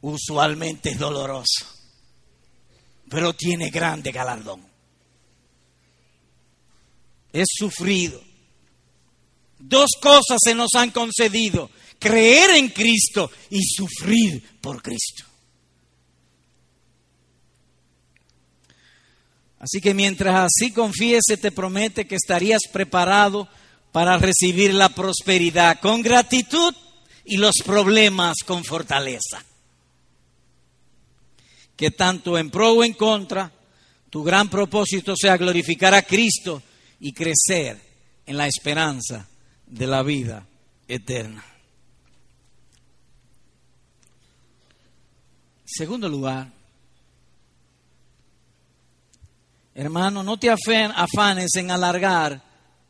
[0.00, 1.66] usualmente es doloroso,
[3.08, 4.66] pero tiene grande galardón.
[7.32, 8.33] Es sufrido.
[9.66, 15.24] Dos cosas se nos han concedido, creer en Cristo y sufrir por Cristo.
[19.58, 23.48] Así que mientras así confíes, te promete que estarías preparado
[23.90, 26.74] para recibir la prosperidad con gratitud
[27.24, 29.42] y los problemas con fortaleza.
[31.74, 33.50] Que tanto en pro o en contra,
[34.10, 36.62] tu gran propósito sea glorificar a Cristo
[37.00, 37.80] y crecer
[38.26, 39.26] en la esperanza
[39.66, 40.46] de la vida
[40.88, 41.44] eterna.
[45.64, 46.52] Segundo lugar,
[49.74, 52.40] Hermano, no te afanes en alargar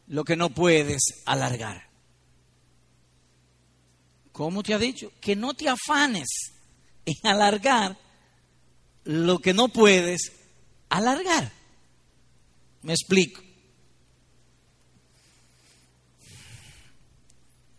[0.08, 1.88] lo que no puedes alargar.
[4.32, 5.10] ¿Cómo te ha dicho?
[5.20, 6.28] Que no te afanes
[7.06, 7.96] en alargar
[9.04, 10.32] lo que no puedes
[10.90, 11.50] alargar.
[12.82, 13.43] Me explico.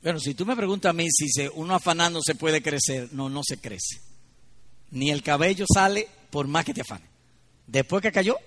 [0.05, 1.25] Bueno, si tú me preguntas a mí si
[1.55, 3.99] uno afanando se puede crecer, no, no se crece.
[4.91, 7.09] Ni el cabello sale por más que te afane.
[7.65, 8.37] Después que cayó,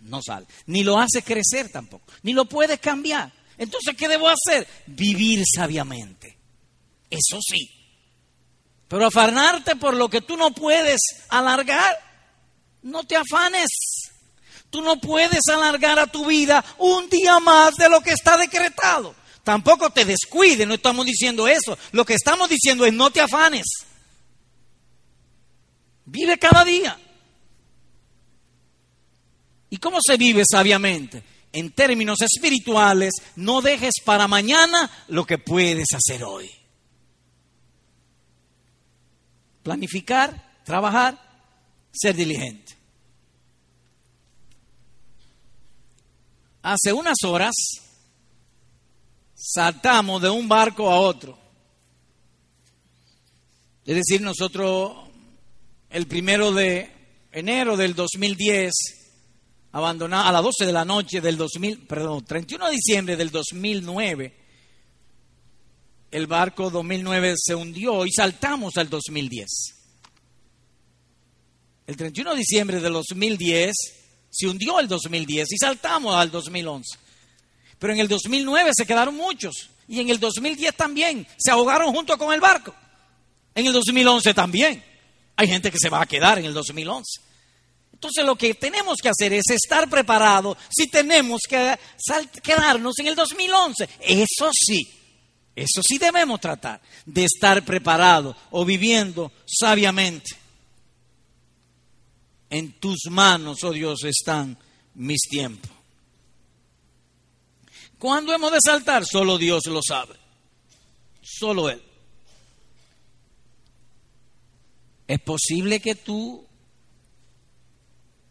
[0.00, 0.46] no sale.
[0.66, 2.12] Ni lo hace crecer tampoco.
[2.22, 3.32] Ni lo puedes cambiar.
[3.56, 4.68] Entonces, ¿qué debo hacer?
[4.86, 6.36] Vivir sabiamente.
[7.08, 7.70] Eso sí.
[8.86, 11.96] Pero afanarte por lo que tú no puedes alargar,
[12.82, 13.70] no te afanes.
[14.68, 19.21] Tú no puedes alargar a tu vida un día más de lo que está decretado.
[19.42, 21.76] Tampoco te descuides, no estamos diciendo eso.
[21.90, 23.66] Lo que estamos diciendo es no te afanes.
[26.04, 26.98] Vive cada día.
[29.70, 31.22] ¿Y cómo se vive sabiamente?
[31.52, 36.50] En términos espirituales, no dejes para mañana lo que puedes hacer hoy.
[39.62, 41.18] Planificar, trabajar,
[41.90, 42.76] ser diligente.
[46.62, 47.54] Hace unas horas
[49.52, 51.38] saltamos de un barco a otro.
[53.84, 54.92] Es decir, nosotros
[55.90, 56.90] el primero de
[57.32, 58.72] enero del 2010
[59.72, 64.36] abandonado a las 12 de la noche del 2000, perdón, 31 de diciembre del 2009,
[66.10, 69.48] el barco 2009 se hundió y saltamos al 2010.
[71.86, 73.74] El 31 de diciembre del 2010
[74.30, 76.98] se hundió el 2010 y saltamos al 2011.
[77.82, 82.16] Pero en el 2009 se quedaron muchos y en el 2010 también se ahogaron junto
[82.16, 82.72] con el barco.
[83.56, 84.84] En el 2011 también.
[85.34, 87.20] Hay gente que se va a quedar en el 2011.
[87.92, 91.76] Entonces lo que tenemos que hacer es estar preparados si tenemos que
[92.40, 93.88] quedarnos en el 2011.
[93.98, 94.88] Eso sí,
[95.56, 100.36] eso sí debemos tratar de estar preparados o viviendo sabiamente.
[102.48, 104.56] En tus manos, oh Dios, están
[104.94, 105.81] mis tiempos.
[108.02, 109.04] ¿Cuándo hemos de saltar?
[109.06, 110.16] Solo Dios lo sabe.
[111.22, 111.80] Solo Él.
[115.06, 116.44] ¿Es posible que tú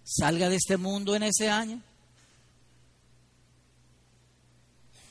[0.03, 1.82] salga de este mundo en ese año?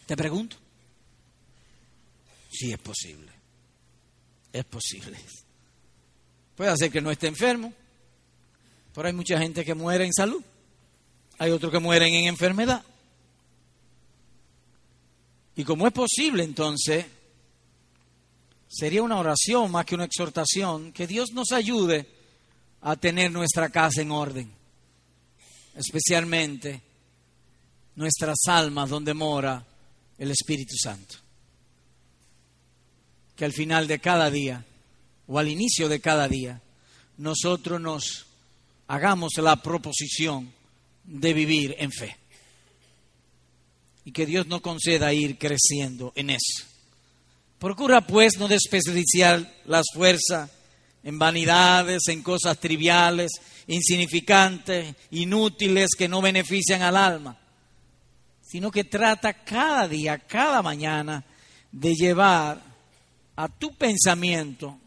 [0.04, 0.58] Te pregunto.
[2.52, 3.32] Sí, es posible.
[4.52, 5.18] Es posible.
[6.54, 7.72] Puede ser que no esté enfermo,
[8.94, 10.44] pero hay mucha gente que muere en salud.
[11.38, 12.84] Hay otros que mueren en enfermedad.
[15.60, 17.04] Y como es posible, entonces,
[18.66, 22.06] sería una oración más que una exhortación, que Dios nos ayude
[22.80, 24.50] a tener nuestra casa en orden
[25.74, 26.80] especialmente
[27.96, 29.66] nuestras almas donde mora
[30.16, 31.16] el Espíritu Santo.
[33.36, 34.64] Que al final de cada día
[35.26, 36.62] o al inicio de cada día,
[37.18, 38.26] nosotros nos
[38.88, 40.50] hagamos la proposición
[41.04, 42.19] de vivir en fe.
[44.04, 46.64] Y que Dios nos conceda ir creciendo en eso.
[47.58, 50.50] Procura pues no desperdiciar las fuerzas
[51.02, 53.30] en vanidades, en cosas triviales,
[53.66, 57.38] insignificantes, inútiles, que no benefician al alma,
[58.42, 61.24] sino que trata cada día, cada mañana,
[61.70, 62.62] de llevar
[63.36, 64.78] a tu pensamiento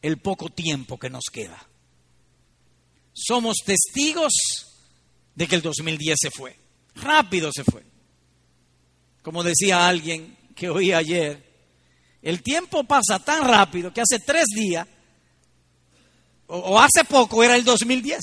[0.00, 1.66] el poco tiempo que nos queda.
[3.12, 4.32] Somos testigos
[5.34, 6.56] de que el 2010 se fue,
[6.94, 7.93] rápido se fue.
[9.24, 11.42] Como decía alguien que oí ayer,
[12.20, 14.86] el tiempo pasa tan rápido que hace tres días,
[16.46, 18.20] o, hace poco era el 2010,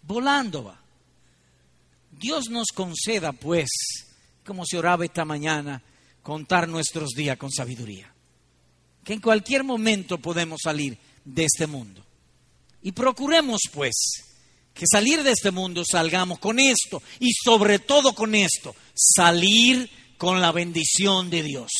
[0.00, 0.80] volando va.
[2.10, 3.68] Dios nos conceda, pues,
[4.46, 5.82] como se oraba esta mañana,
[6.22, 8.10] contar nuestros días con sabiduría.
[9.04, 12.02] Que en cualquier momento podemos salir de este mundo.
[12.80, 13.94] Y procuremos, pues,
[14.78, 19.88] que salir de este mundo salgamos con esto y sobre todo con esto, salir
[20.18, 21.70] con la bendición de Dios.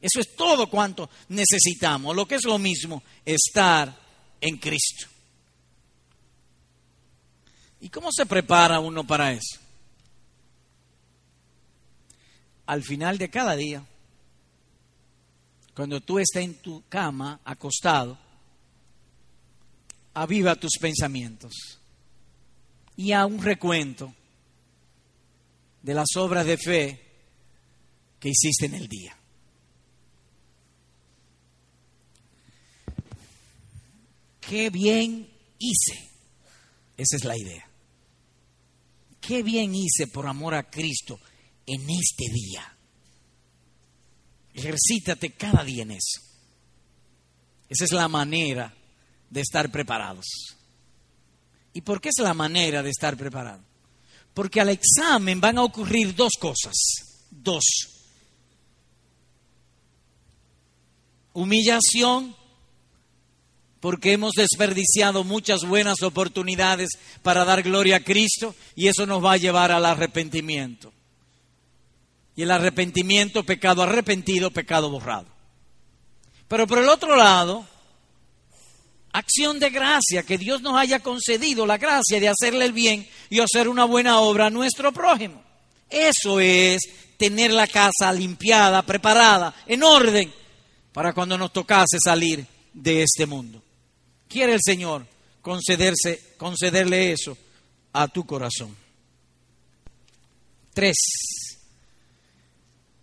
[0.00, 2.14] Eso es todo cuanto necesitamos.
[2.14, 3.98] Lo que es lo mismo, estar
[4.40, 5.06] en Cristo.
[7.80, 9.58] ¿Y cómo se prepara uno para eso?
[12.66, 13.84] Al final de cada día,
[15.74, 18.18] cuando tú estás en tu cama acostado,
[20.12, 21.78] aviva tus pensamientos
[22.96, 24.12] y a un recuento
[25.82, 27.04] de las obras de fe
[28.18, 29.16] que hiciste en el día.
[34.40, 36.08] Qué bien hice.
[36.96, 37.68] Esa es la idea.
[39.20, 41.20] Qué bien hice por amor a Cristo
[41.66, 42.76] en este día.
[44.54, 46.22] Ejercítate cada día en eso.
[47.68, 48.74] Esa es la manera
[49.28, 50.26] de estar preparados.
[51.74, 53.67] ¿Y por qué es la manera de estar preparado?
[54.34, 56.74] Porque al examen van a ocurrir dos cosas.
[57.30, 57.64] Dos.
[61.32, 62.34] Humillación,
[63.80, 66.90] porque hemos desperdiciado muchas buenas oportunidades
[67.22, 70.92] para dar gloria a Cristo y eso nos va a llevar al arrepentimiento.
[72.34, 75.26] Y el arrepentimiento, pecado arrepentido, pecado borrado.
[76.48, 77.66] Pero por el otro lado,
[79.18, 83.40] acción de gracia, que Dios nos haya concedido la gracia de hacerle el bien y
[83.40, 85.42] hacer una buena obra a nuestro prójimo.
[85.90, 86.80] Eso es
[87.16, 90.32] tener la casa limpiada, preparada, en orden,
[90.92, 93.62] para cuando nos tocase salir de este mundo.
[94.28, 95.06] Quiere el Señor
[95.42, 97.36] concederse, concederle eso
[97.92, 98.76] a tu corazón.
[100.72, 100.96] Tres.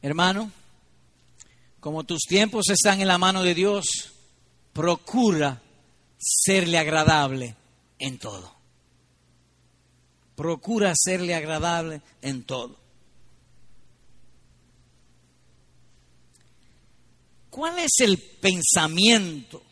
[0.01, 0.51] Hermano,
[1.80, 3.86] como tus tiempos están en la mano de Dios,
[4.72, 5.61] procura
[6.26, 7.56] serle agradable
[8.00, 8.52] en todo.
[10.36, 12.78] Procura serle agradable en todo.
[17.52, 19.64] ¿Cuál es el pensamiento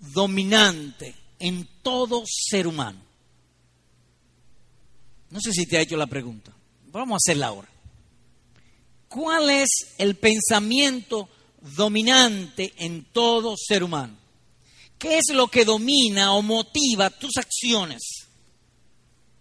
[0.00, 3.00] dominante en todo ser humano?
[5.30, 6.52] No sé si te ha hecho la pregunta.
[6.86, 7.68] Vamos a hacerla ahora.
[9.08, 9.68] ¿Cuál es
[9.98, 11.28] el pensamiento
[11.60, 14.19] dominante en todo ser humano?
[15.00, 18.02] ¿Qué es lo que domina o motiva tus acciones?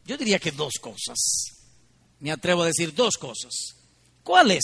[0.05, 1.17] Yo diría que dos cosas.
[2.19, 3.75] Me atrevo a decir dos cosas.
[4.23, 4.63] ¿Cuáles?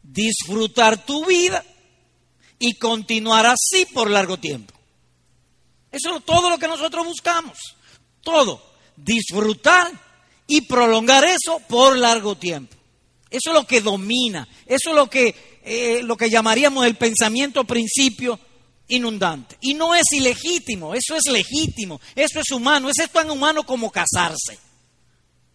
[0.00, 1.64] Disfrutar tu vida
[2.60, 4.72] y continuar así por largo tiempo.
[5.90, 7.58] Eso es todo lo que nosotros buscamos.
[8.20, 8.64] Todo.
[8.96, 9.90] Disfrutar
[10.46, 12.76] y prolongar eso por largo tiempo.
[13.28, 14.46] Eso es lo que domina.
[14.66, 18.38] Eso es lo que, eh, lo que llamaríamos el pensamiento principio
[18.88, 19.56] inundante.
[19.60, 24.58] Y no es ilegítimo, eso es legítimo, eso es humano, es tan humano como casarse.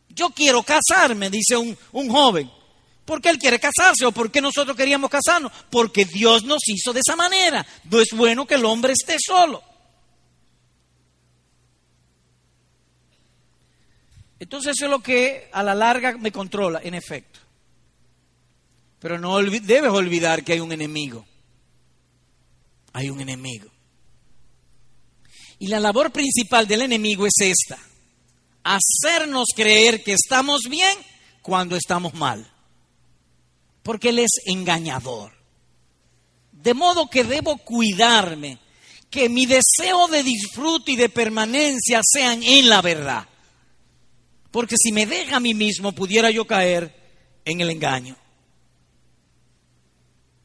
[0.10, 2.50] Yo quiero casarme, dice un, un joven.
[3.06, 5.52] ¿Por qué él quiere casarse o por qué nosotros queríamos casarnos?
[5.72, 7.66] Porque Dios nos hizo de esa manera.
[7.86, 9.64] No es bueno que el hombre esté solo.
[14.40, 17.40] Entonces eso es lo que a la larga me controla, en efecto.
[19.00, 21.26] Pero no debes olvidar que hay un enemigo
[22.94, 23.70] hay un enemigo.
[25.60, 27.78] Y la labor principal del enemigo es esta,
[28.64, 30.98] hacernos creer que estamos bien
[31.42, 32.50] cuando estamos mal,
[33.84, 35.34] porque él es engañador.
[36.52, 38.60] De modo que debo cuidarme,
[39.10, 43.28] que mi deseo de disfrute y de permanencia sean en la verdad,
[44.52, 46.96] porque si me deja a mí mismo pudiera yo caer
[47.46, 48.16] en el engaño.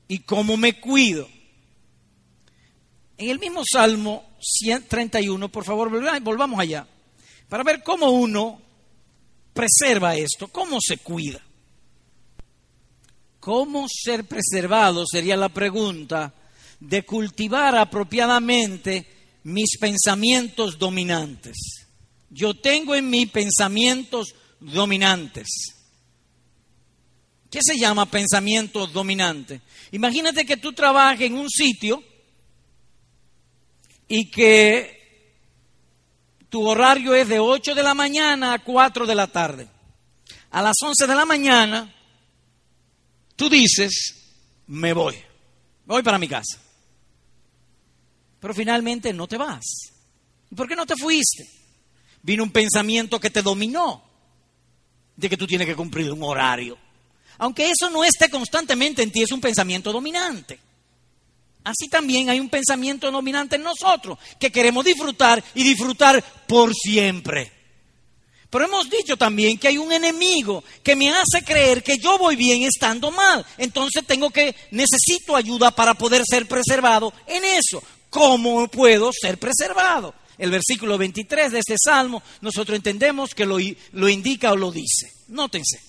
[0.09, 1.29] ¿Y cómo me cuido?
[3.17, 5.89] En el mismo Salmo 131, por favor,
[6.21, 6.87] volvamos allá,
[7.49, 8.61] para ver cómo uno
[9.53, 11.41] preserva esto, cómo se cuida.
[13.39, 15.05] ¿Cómo ser preservado?
[15.07, 16.33] Sería la pregunta
[16.81, 19.07] de cultivar apropiadamente
[19.45, 21.57] mis pensamientos dominantes.
[22.31, 25.47] Yo tengo en mí pensamientos dominantes.
[27.51, 29.61] ¿Qué se llama pensamiento dominante?
[29.93, 32.03] Imagínate que tú trabajes en un sitio
[34.09, 34.95] y que
[36.49, 39.69] tu horario es de 8 de la mañana a 4 de la tarde.
[40.51, 41.93] A las 11 de la mañana,
[43.35, 44.33] tú dices,
[44.69, 45.17] me voy,
[45.85, 46.61] voy para mi casa.
[48.41, 49.65] Pero finalmente no te vas.
[50.55, 51.49] ¿Por qué no te fuiste?
[52.23, 54.05] Vino un pensamiento que te dominó,
[55.17, 56.79] de que tú tienes que cumplir un horario.
[57.39, 60.61] Aunque eso no esté constantemente en ti, es un pensamiento dominante.
[61.65, 67.51] Así también hay un pensamiento dominante en nosotros, que queremos disfrutar y disfrutar por siempre.
[68.51, 72.37] Pero hemos dicho también que hay un enemigo que me hace creer que yo voy
[72.37, 73.45] bien estando mal.
[73.59, 77.83] Entonces tengo que, necesito ayuda para poder ser preservado en eso.
[78.11, 80.15] ¿Cómo puedo ser preservado?
[80.39, 83.57] El versículo 23 de este salmo, nosotros entendemos que lo,
[83.93, 85.11] lo indica o lo dice.
[85.29, 85.81] Nótense.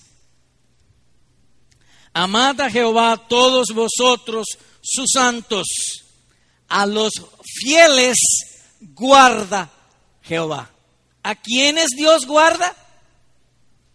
[2.14, 4.46] Amad a Jehová todos vosotros
[4.86, 5.66] sus santos,
[6.68, 7.12] a los
[7.44, 8.16] fieles
[8.80, 9.70] guarda
[10.22, 10.70] Jehová.
[11.22, 12.74] ¿A quiénes Dios guarda?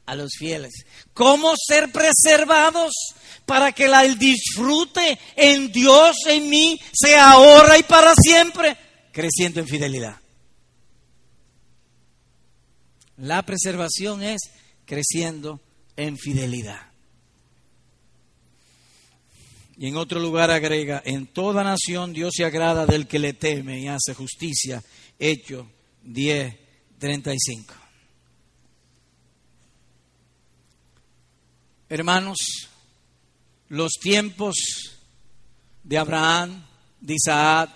[0.05, 0.85] A los fieles.
[1.13, 2.93] ¿Cómo ser preservados?
[3.45, 8.77] Para que el disfrute en Dios, en mí, sea ahora y para siempre,
[9.11, 10.17] creciendo en fidelidad.
[13.17, 14.41] La preservación es
[14.85, 15.61] creciendo
[15.95, 16.90] en fidelidad.
[19.82, 23.79] Y en otro lugar agrega, en toda nación Dios se agrada del que le teme
[23.79, 24.84] y hace justicia.
[25.17, 25.67] Hecho
[26.03, 26.55] 10,
[26.99, 27.73] 35.
[31.89, 32.38] Hermanos,
[33.69, 34.55] los tiempos
[35.82, 36.63] de Abraham,
[36.99, 37.71] de Isaac,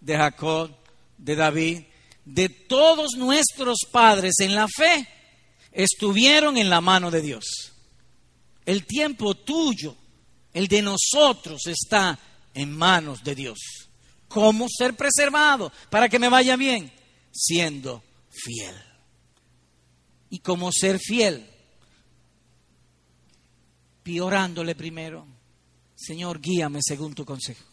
[0.00, 0.70] de Jacob,
[1.18, 1.82] de David,
[2.24, 5.06] de todos nuestros padres en la fe,
[5.70, 7.44] estuvieron en la mano de Dios.
[8.64, 9.98] El tiempo tuyo
[10.52, 12.18] el de nosotros está
[12.54, 13.58] en manos de Dios.
[14.28, 16.92] ¿Cómo ser preservado para que me vaya bien?
[17.30, 18.74] Siendo fiel.
[20.30, 21.46] ¿Y cómo ser fiel?
[24.02, 25.26] Piorándole primero,
[25.94, 27.64] Señor, guíame según tu consejo.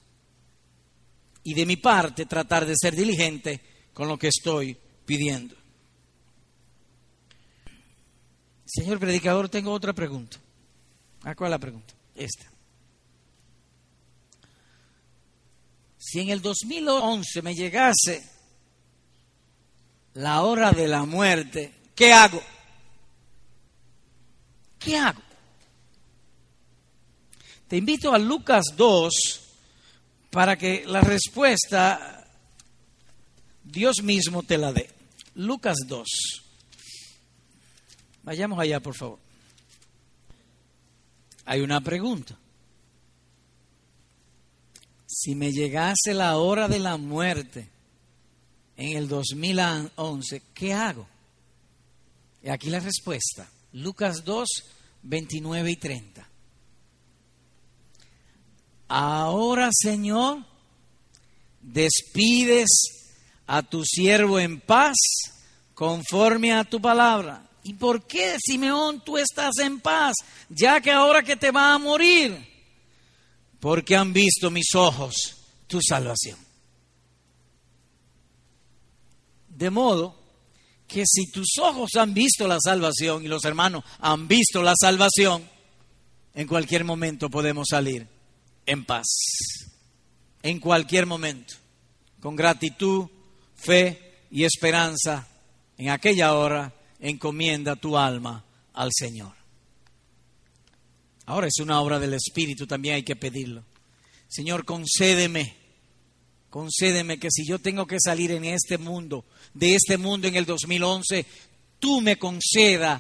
[1.43, 3.61] Y de mi parte tratar de ser diligente
[3.93, 5.55] con lo que estoy pidiendo.
[8.65, 10.37] Señor predicador, tengo otra pregunta.
[11.23, 11.93] ¿A cuál la pregunta?
[12.13, 12.48] Esta.
[15.99, 18.23] Si en el 2011 me llegase
[20.13, 22.41] la hora de la muerte, ¿qué hago?
[24.79, 25.21] ¿Qué hago?
[27.67, 29.13] Te invito a Lucas 2
[30.31, 32.25] para que la respuesta
[33.63, 34.89] Dios mismo te la dé.
[35.35, 36.07] Lucas 2.
[38.23, 39.19] Vayamos allá, por favor.
[41.45, 42.37] Hay una pregunta
[45.21, 47.69] si me llegase la hora de la muerte
[48.77, 51.05] en el 2011, ¿qué hago?
[52.41, 53.49] Y aquí la respuesta.
[53.73, 54.47] Lucas 2,
[55.03, 56.25] 29 y 30.
[58.87, 60.45] Ahora, Señor,
[61.61, 62.69] despides
[63.45, 64.95] a tu siervo en paz
[65.73, 67.45] conforme a tu palabra.
[67.63, 70.15] ¿Y por qué, Simeón, tú estás en paz?
[70.47, 72.48] Ya que ahora que te va a morir,
[73.59, 75.35] porque han visto mis ojos
[75.67, 76.37] tu salvación.
[79.49, 80.15] De modo
[80.87, 85.47] que si tus ojos han visto la salvación y los hermanos han visto la salvación,
[86.33, 88.07] en cualquier momento podemos salir
[88.65, 89.05] en paz.
[90.41, 91.55] En cualquier momento,
[92.21, 93.07] con gratitud,
[93.55, 95.27] fe y esperanza,
[95.77, 99.38] en aquella hora encomienda tu alma al Señor.
[101.29, 103.63] Ahora es una obra del Espíritu, también hay que pedirlo.
[104.27, 105.53] Señor, concédeme,
[106.49, 109.23] concédeme que si yo tengo que salir en este mundo,
[109.53, 111.27] de este mundo en el 2011,
[111.79, 112.99] tú me conceda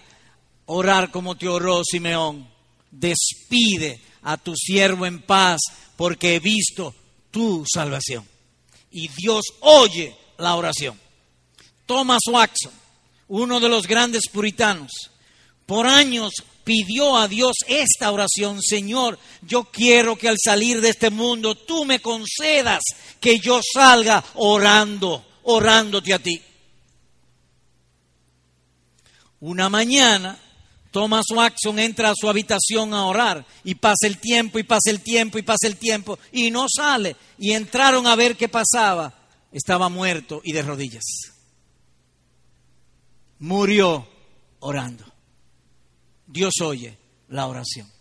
[0.67, 2.47] orar como te oró Simeón.
[2.91, 5.59] Despide a tu siervo en paz,
[5.97, 6.93] porque he visto
[7.31, 8.27] tu salvación.
[8.91, 10.99] Y Dios oye la oración.
[11.87, 12.73] Thomas Watson,
[13.29, 14.91] uno de los grandes puritanos,
[15.65, 16.31] por años
[16.69, 21.83] pidió a Dios esta oración, Señor, yo quiero que al salir de este mundo tú
[21.83, 22.83] me concedas
[23.19, 26.39] que yo salga orando, orándote a ti.
[29.39, 30.37] Una mañana,
[30.91, 35.01] Thomas Watson entra a su habitación a orar y pasa el tiempo y pasa el
[35.01, 37.15] tiempo y pasa el tiempo y no sale.
[37.39, 39.11] Y entraron a ver qué pasaba.
[39.51, 41.03] Estaba muerto y de rodillas.
[43.39, 44.07] Murió
[44.59, 45.09] orando.
[46.29, 46.95] Dios oye
[47.29, 47.91] la oración.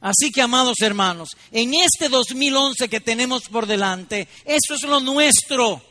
[0.00, 5.82] Así que, amados hermanos, en este 2011 que tenemos por delante, eso es lo nuestro.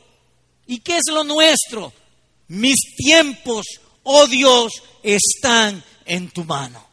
[0.67, 1.91] ¿Y qué es lo nuestro?
[2.49, 3.65] Mis tiempos,
[4.03, 6.85] oh Dios, están en tu mano.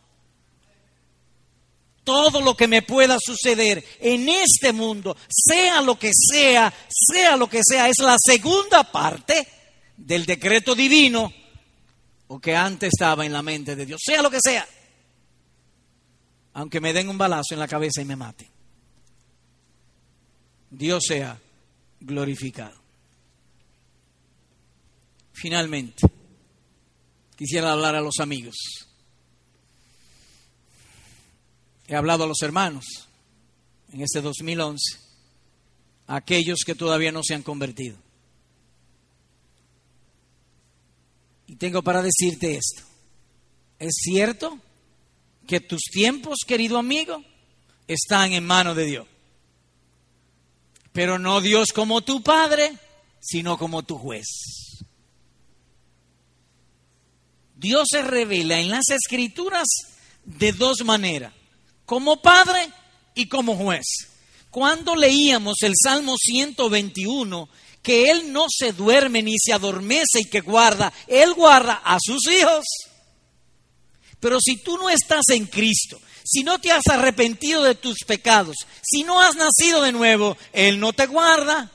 [2.05, 7.49] Todo lo que me pueda suceder en este mundo, sea lo que sea, sea lo
[7.49, 9.47] que sea, es la segunda parte
[9.97, 11.33] del decreto divino
[12.27, 14.67] o que antes estaba en la mente de Dios, sea lo que sea,
[16.55, 18.49] aunque me den un balazo en la cabeza y me mate.
[20.71, 21.39] Dios sea
[22.01, 22.81] glorificado.
[25.33, 26.07] Finalmente,
[27.37, 28.55] quisiera hablar a los amigos.
[31.87, 32.85] He hablado a los hermanos
[33.93, 34.99] en este 2011,
[36.07, 37.97] a aquellos que todavía no se han convertido.
[41.47, 42.83] Y tengo para decirte esto.
[43.79, 44.59] Es cierto
[45.47, 47.23] que tus tiempos, querido amigo,
[47.87, 49.07] están en manos de Dios.
[50.93, 52.73] Pero no Dios como tu Padre,
[53.21, 54.27] sino como tu juez.
[57.57, 59.69] Dios se revela en las escrituras
[60.25, 61.33] de dos maneras,
[61.87, 62.71] como Padre
[63.15, 63.87] y como juez.
[64.51, 67.49] Cuando leíamos el Salmo 121,
[67.83, 72.27] que Él no se duerme ni se adormece y que guarda, Él guarda a sus
[72.31, 72.65] hijos.
[74.23, 78.55] Pero si tú no estás en Cristo, si no te has arrepentido de tus pecados,
[78.81, 81.73] si no has nacido de nuevo, Él no te guarda.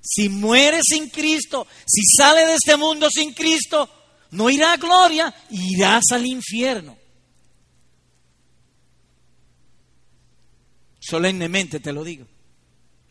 [0.00, 3.90] Si mueres sin Cristo, si sale de este mundo sin Cristo,
[4.30, 6.96] no irá a gloria, irás al infierno.
[10.98, 12.26] Solemnemente te lo digo.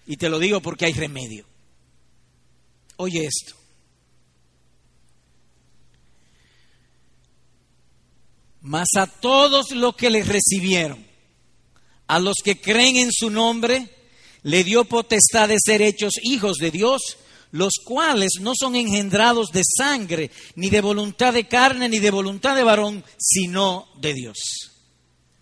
[0.07, 1.45] Y te lo digo porque hay remedio.
[2.95, 3.60] Oye esto.
[8.61, 11.05] Mas a todos los que le recibieron,
[12.07, 13.89] a los que creen en su nombre,
[14.43, 17.17] le dio potestad de ser hechos hijos de Dios
[17.51, 22.55] los cuales no son engendrados de sangre, ni de voluntad de carne, ni de voluntad
[22.55, 24.37] de varón, sino de Dios.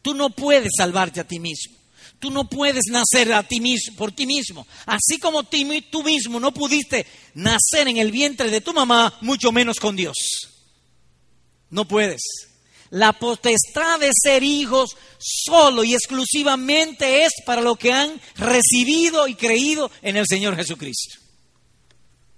[0.01, 1.75] Tú no puedes salvarte a ti mismo.
[2.17, 4.67] Tú no puedes nacer a ti mismo, por ti mismo.
[4.85, 7.05] Así como tú mismo no pudiste
[7.35, 10.15] nacer en el vientre de tu mamá, mucho menos con Dios.
[11.69, 12.21] No puedes.
[12.91, 19.35] La potestad de ser hijos solo y exclusivamente es para los que han recibido y
[19.35, 21.19] creído en el Señor Jesucristo.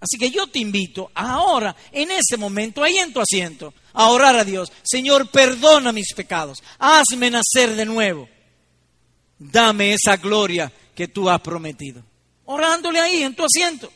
[0.01, 4.35] Así que yo te invito ahora, en ese momento, ahí en tu asiento, a orar
[4.35, 4.71] a Dios.
[4.81, 6.57] Señor, perdona mis pecados.
[6.79, 8.27] Hazme nacer de nuevo.
[9.37, 12.03] Dame esa gloria que tú has prometido.
[12.45, 13.91] Orándole ahí en tu asiento.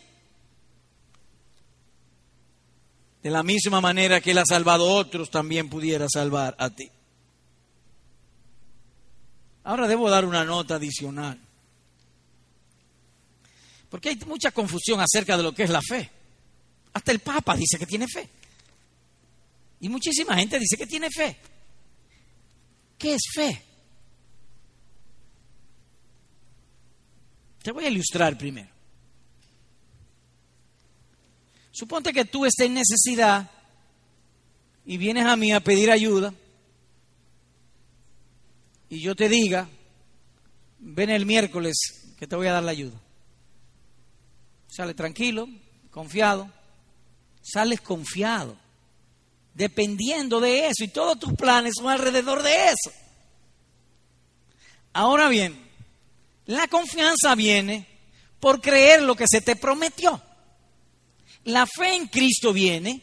[3.25, 6.91] De la misma manera que Él ha salvado a otros, también pudiera salvar a ti.
[9.63, 11.41] Ahora debo dar una nota adicional.
[13.89, 16.07] Porque hay mucha confusión acerca de lo que es la fe.
[16.93, 18.29] Hasta el Papa dice que tiene fe.
[19.79, 21.35] Y muchísima gente dice que tiene fe.
[22.95, 23.65] ¿Qué es fe?
[27.63, 28.74] Te voy a ilustrar primero.
[31.75, 33.51] Suponte que tú estés en necesidad
[34.85, 36.33] y vienes a mí a pedir ayuda
[38.87, 39.67] y yo te diga,
[40.79, 41.75] ven el miércoles
[42.17, 42.97] que te voy a dar la ayuda.
[44.69, 45.49] Sale tranquilo,
[45.91, 46.49] confiado.
[47.41, 48.55] Sales confiado,
[49.53, 52.91] dependiendo de eso y todos tus planes son alrededor de eso.
[54.93, 55.61] Ahora bien,
[56.45, 57.85] la confianza viene
[58.39, 60.21] por creer lo que se te prometió.
[61.45, 63.01] La fe en Cristo viene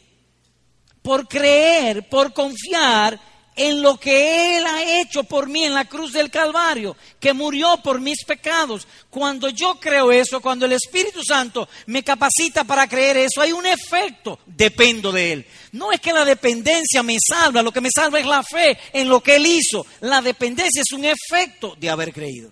[1.01, 3.19] por creer, por confiar
[3.55, 7.77] en lo que Él ha hecho por mí en la cruz del Calvario, que murió
[7.83, 8.87] por mis pecados.
[9.09, 13.65] Cuando yo creo eso, cuando el Espíritu Santo me capacita para creer eso, hay un
[13.65, 15.45] efecto, dependo de Él.
[15.73, 19.07] No es que la dependencia me salva, lo que me salva es la fe en
[19.07, 19.85] lo que Él hizo.
[20.01, 22.51] La dependencia es un efecto de haber creído.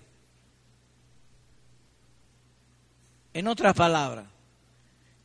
[3.34, 4.26] En otras palabras,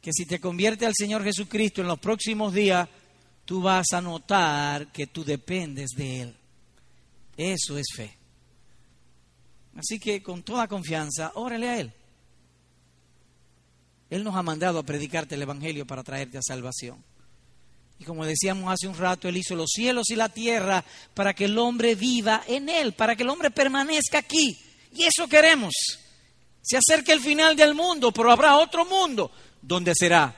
[0.06, 2.88] que si te convierte al Señor Jesucristo en los próximos días,
[3.44, 6.36] tú vas a notar que tú dependes de Él.
[7.36, 8.16] Eso es fe.
[9.76, 11.92] Así que con toda confianza, órale a Él.
[14.08, 17.02] Él nos ha mandado a predicarte el Evangelio para traerte a salvación.
[17.98, 20.84] Y como decíamos hace un rato, Él hizo los cielos y la tierra
[21.14, 24.56] para que el hombre viva en Él, para que el hombre permanezca aquí.
[24.92, 25.74] Y eso queremos.
[26.62, 29.32] Se acerca el final del mundo, pero habrá otro mundo
[29.66, 30.34] donde será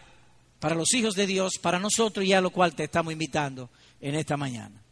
[0.59, 3.71] para los hijos de Dios, para nosotros y a lo cual te estamos invitando
[4.01, 4.83] en esta mañana.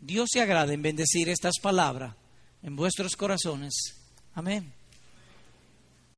[0.00, 2.14] Dios se agrade en bendecir estas palabras
[2.62, 3.72] en vuestros corazones.
[4.34, 4.72] Amén.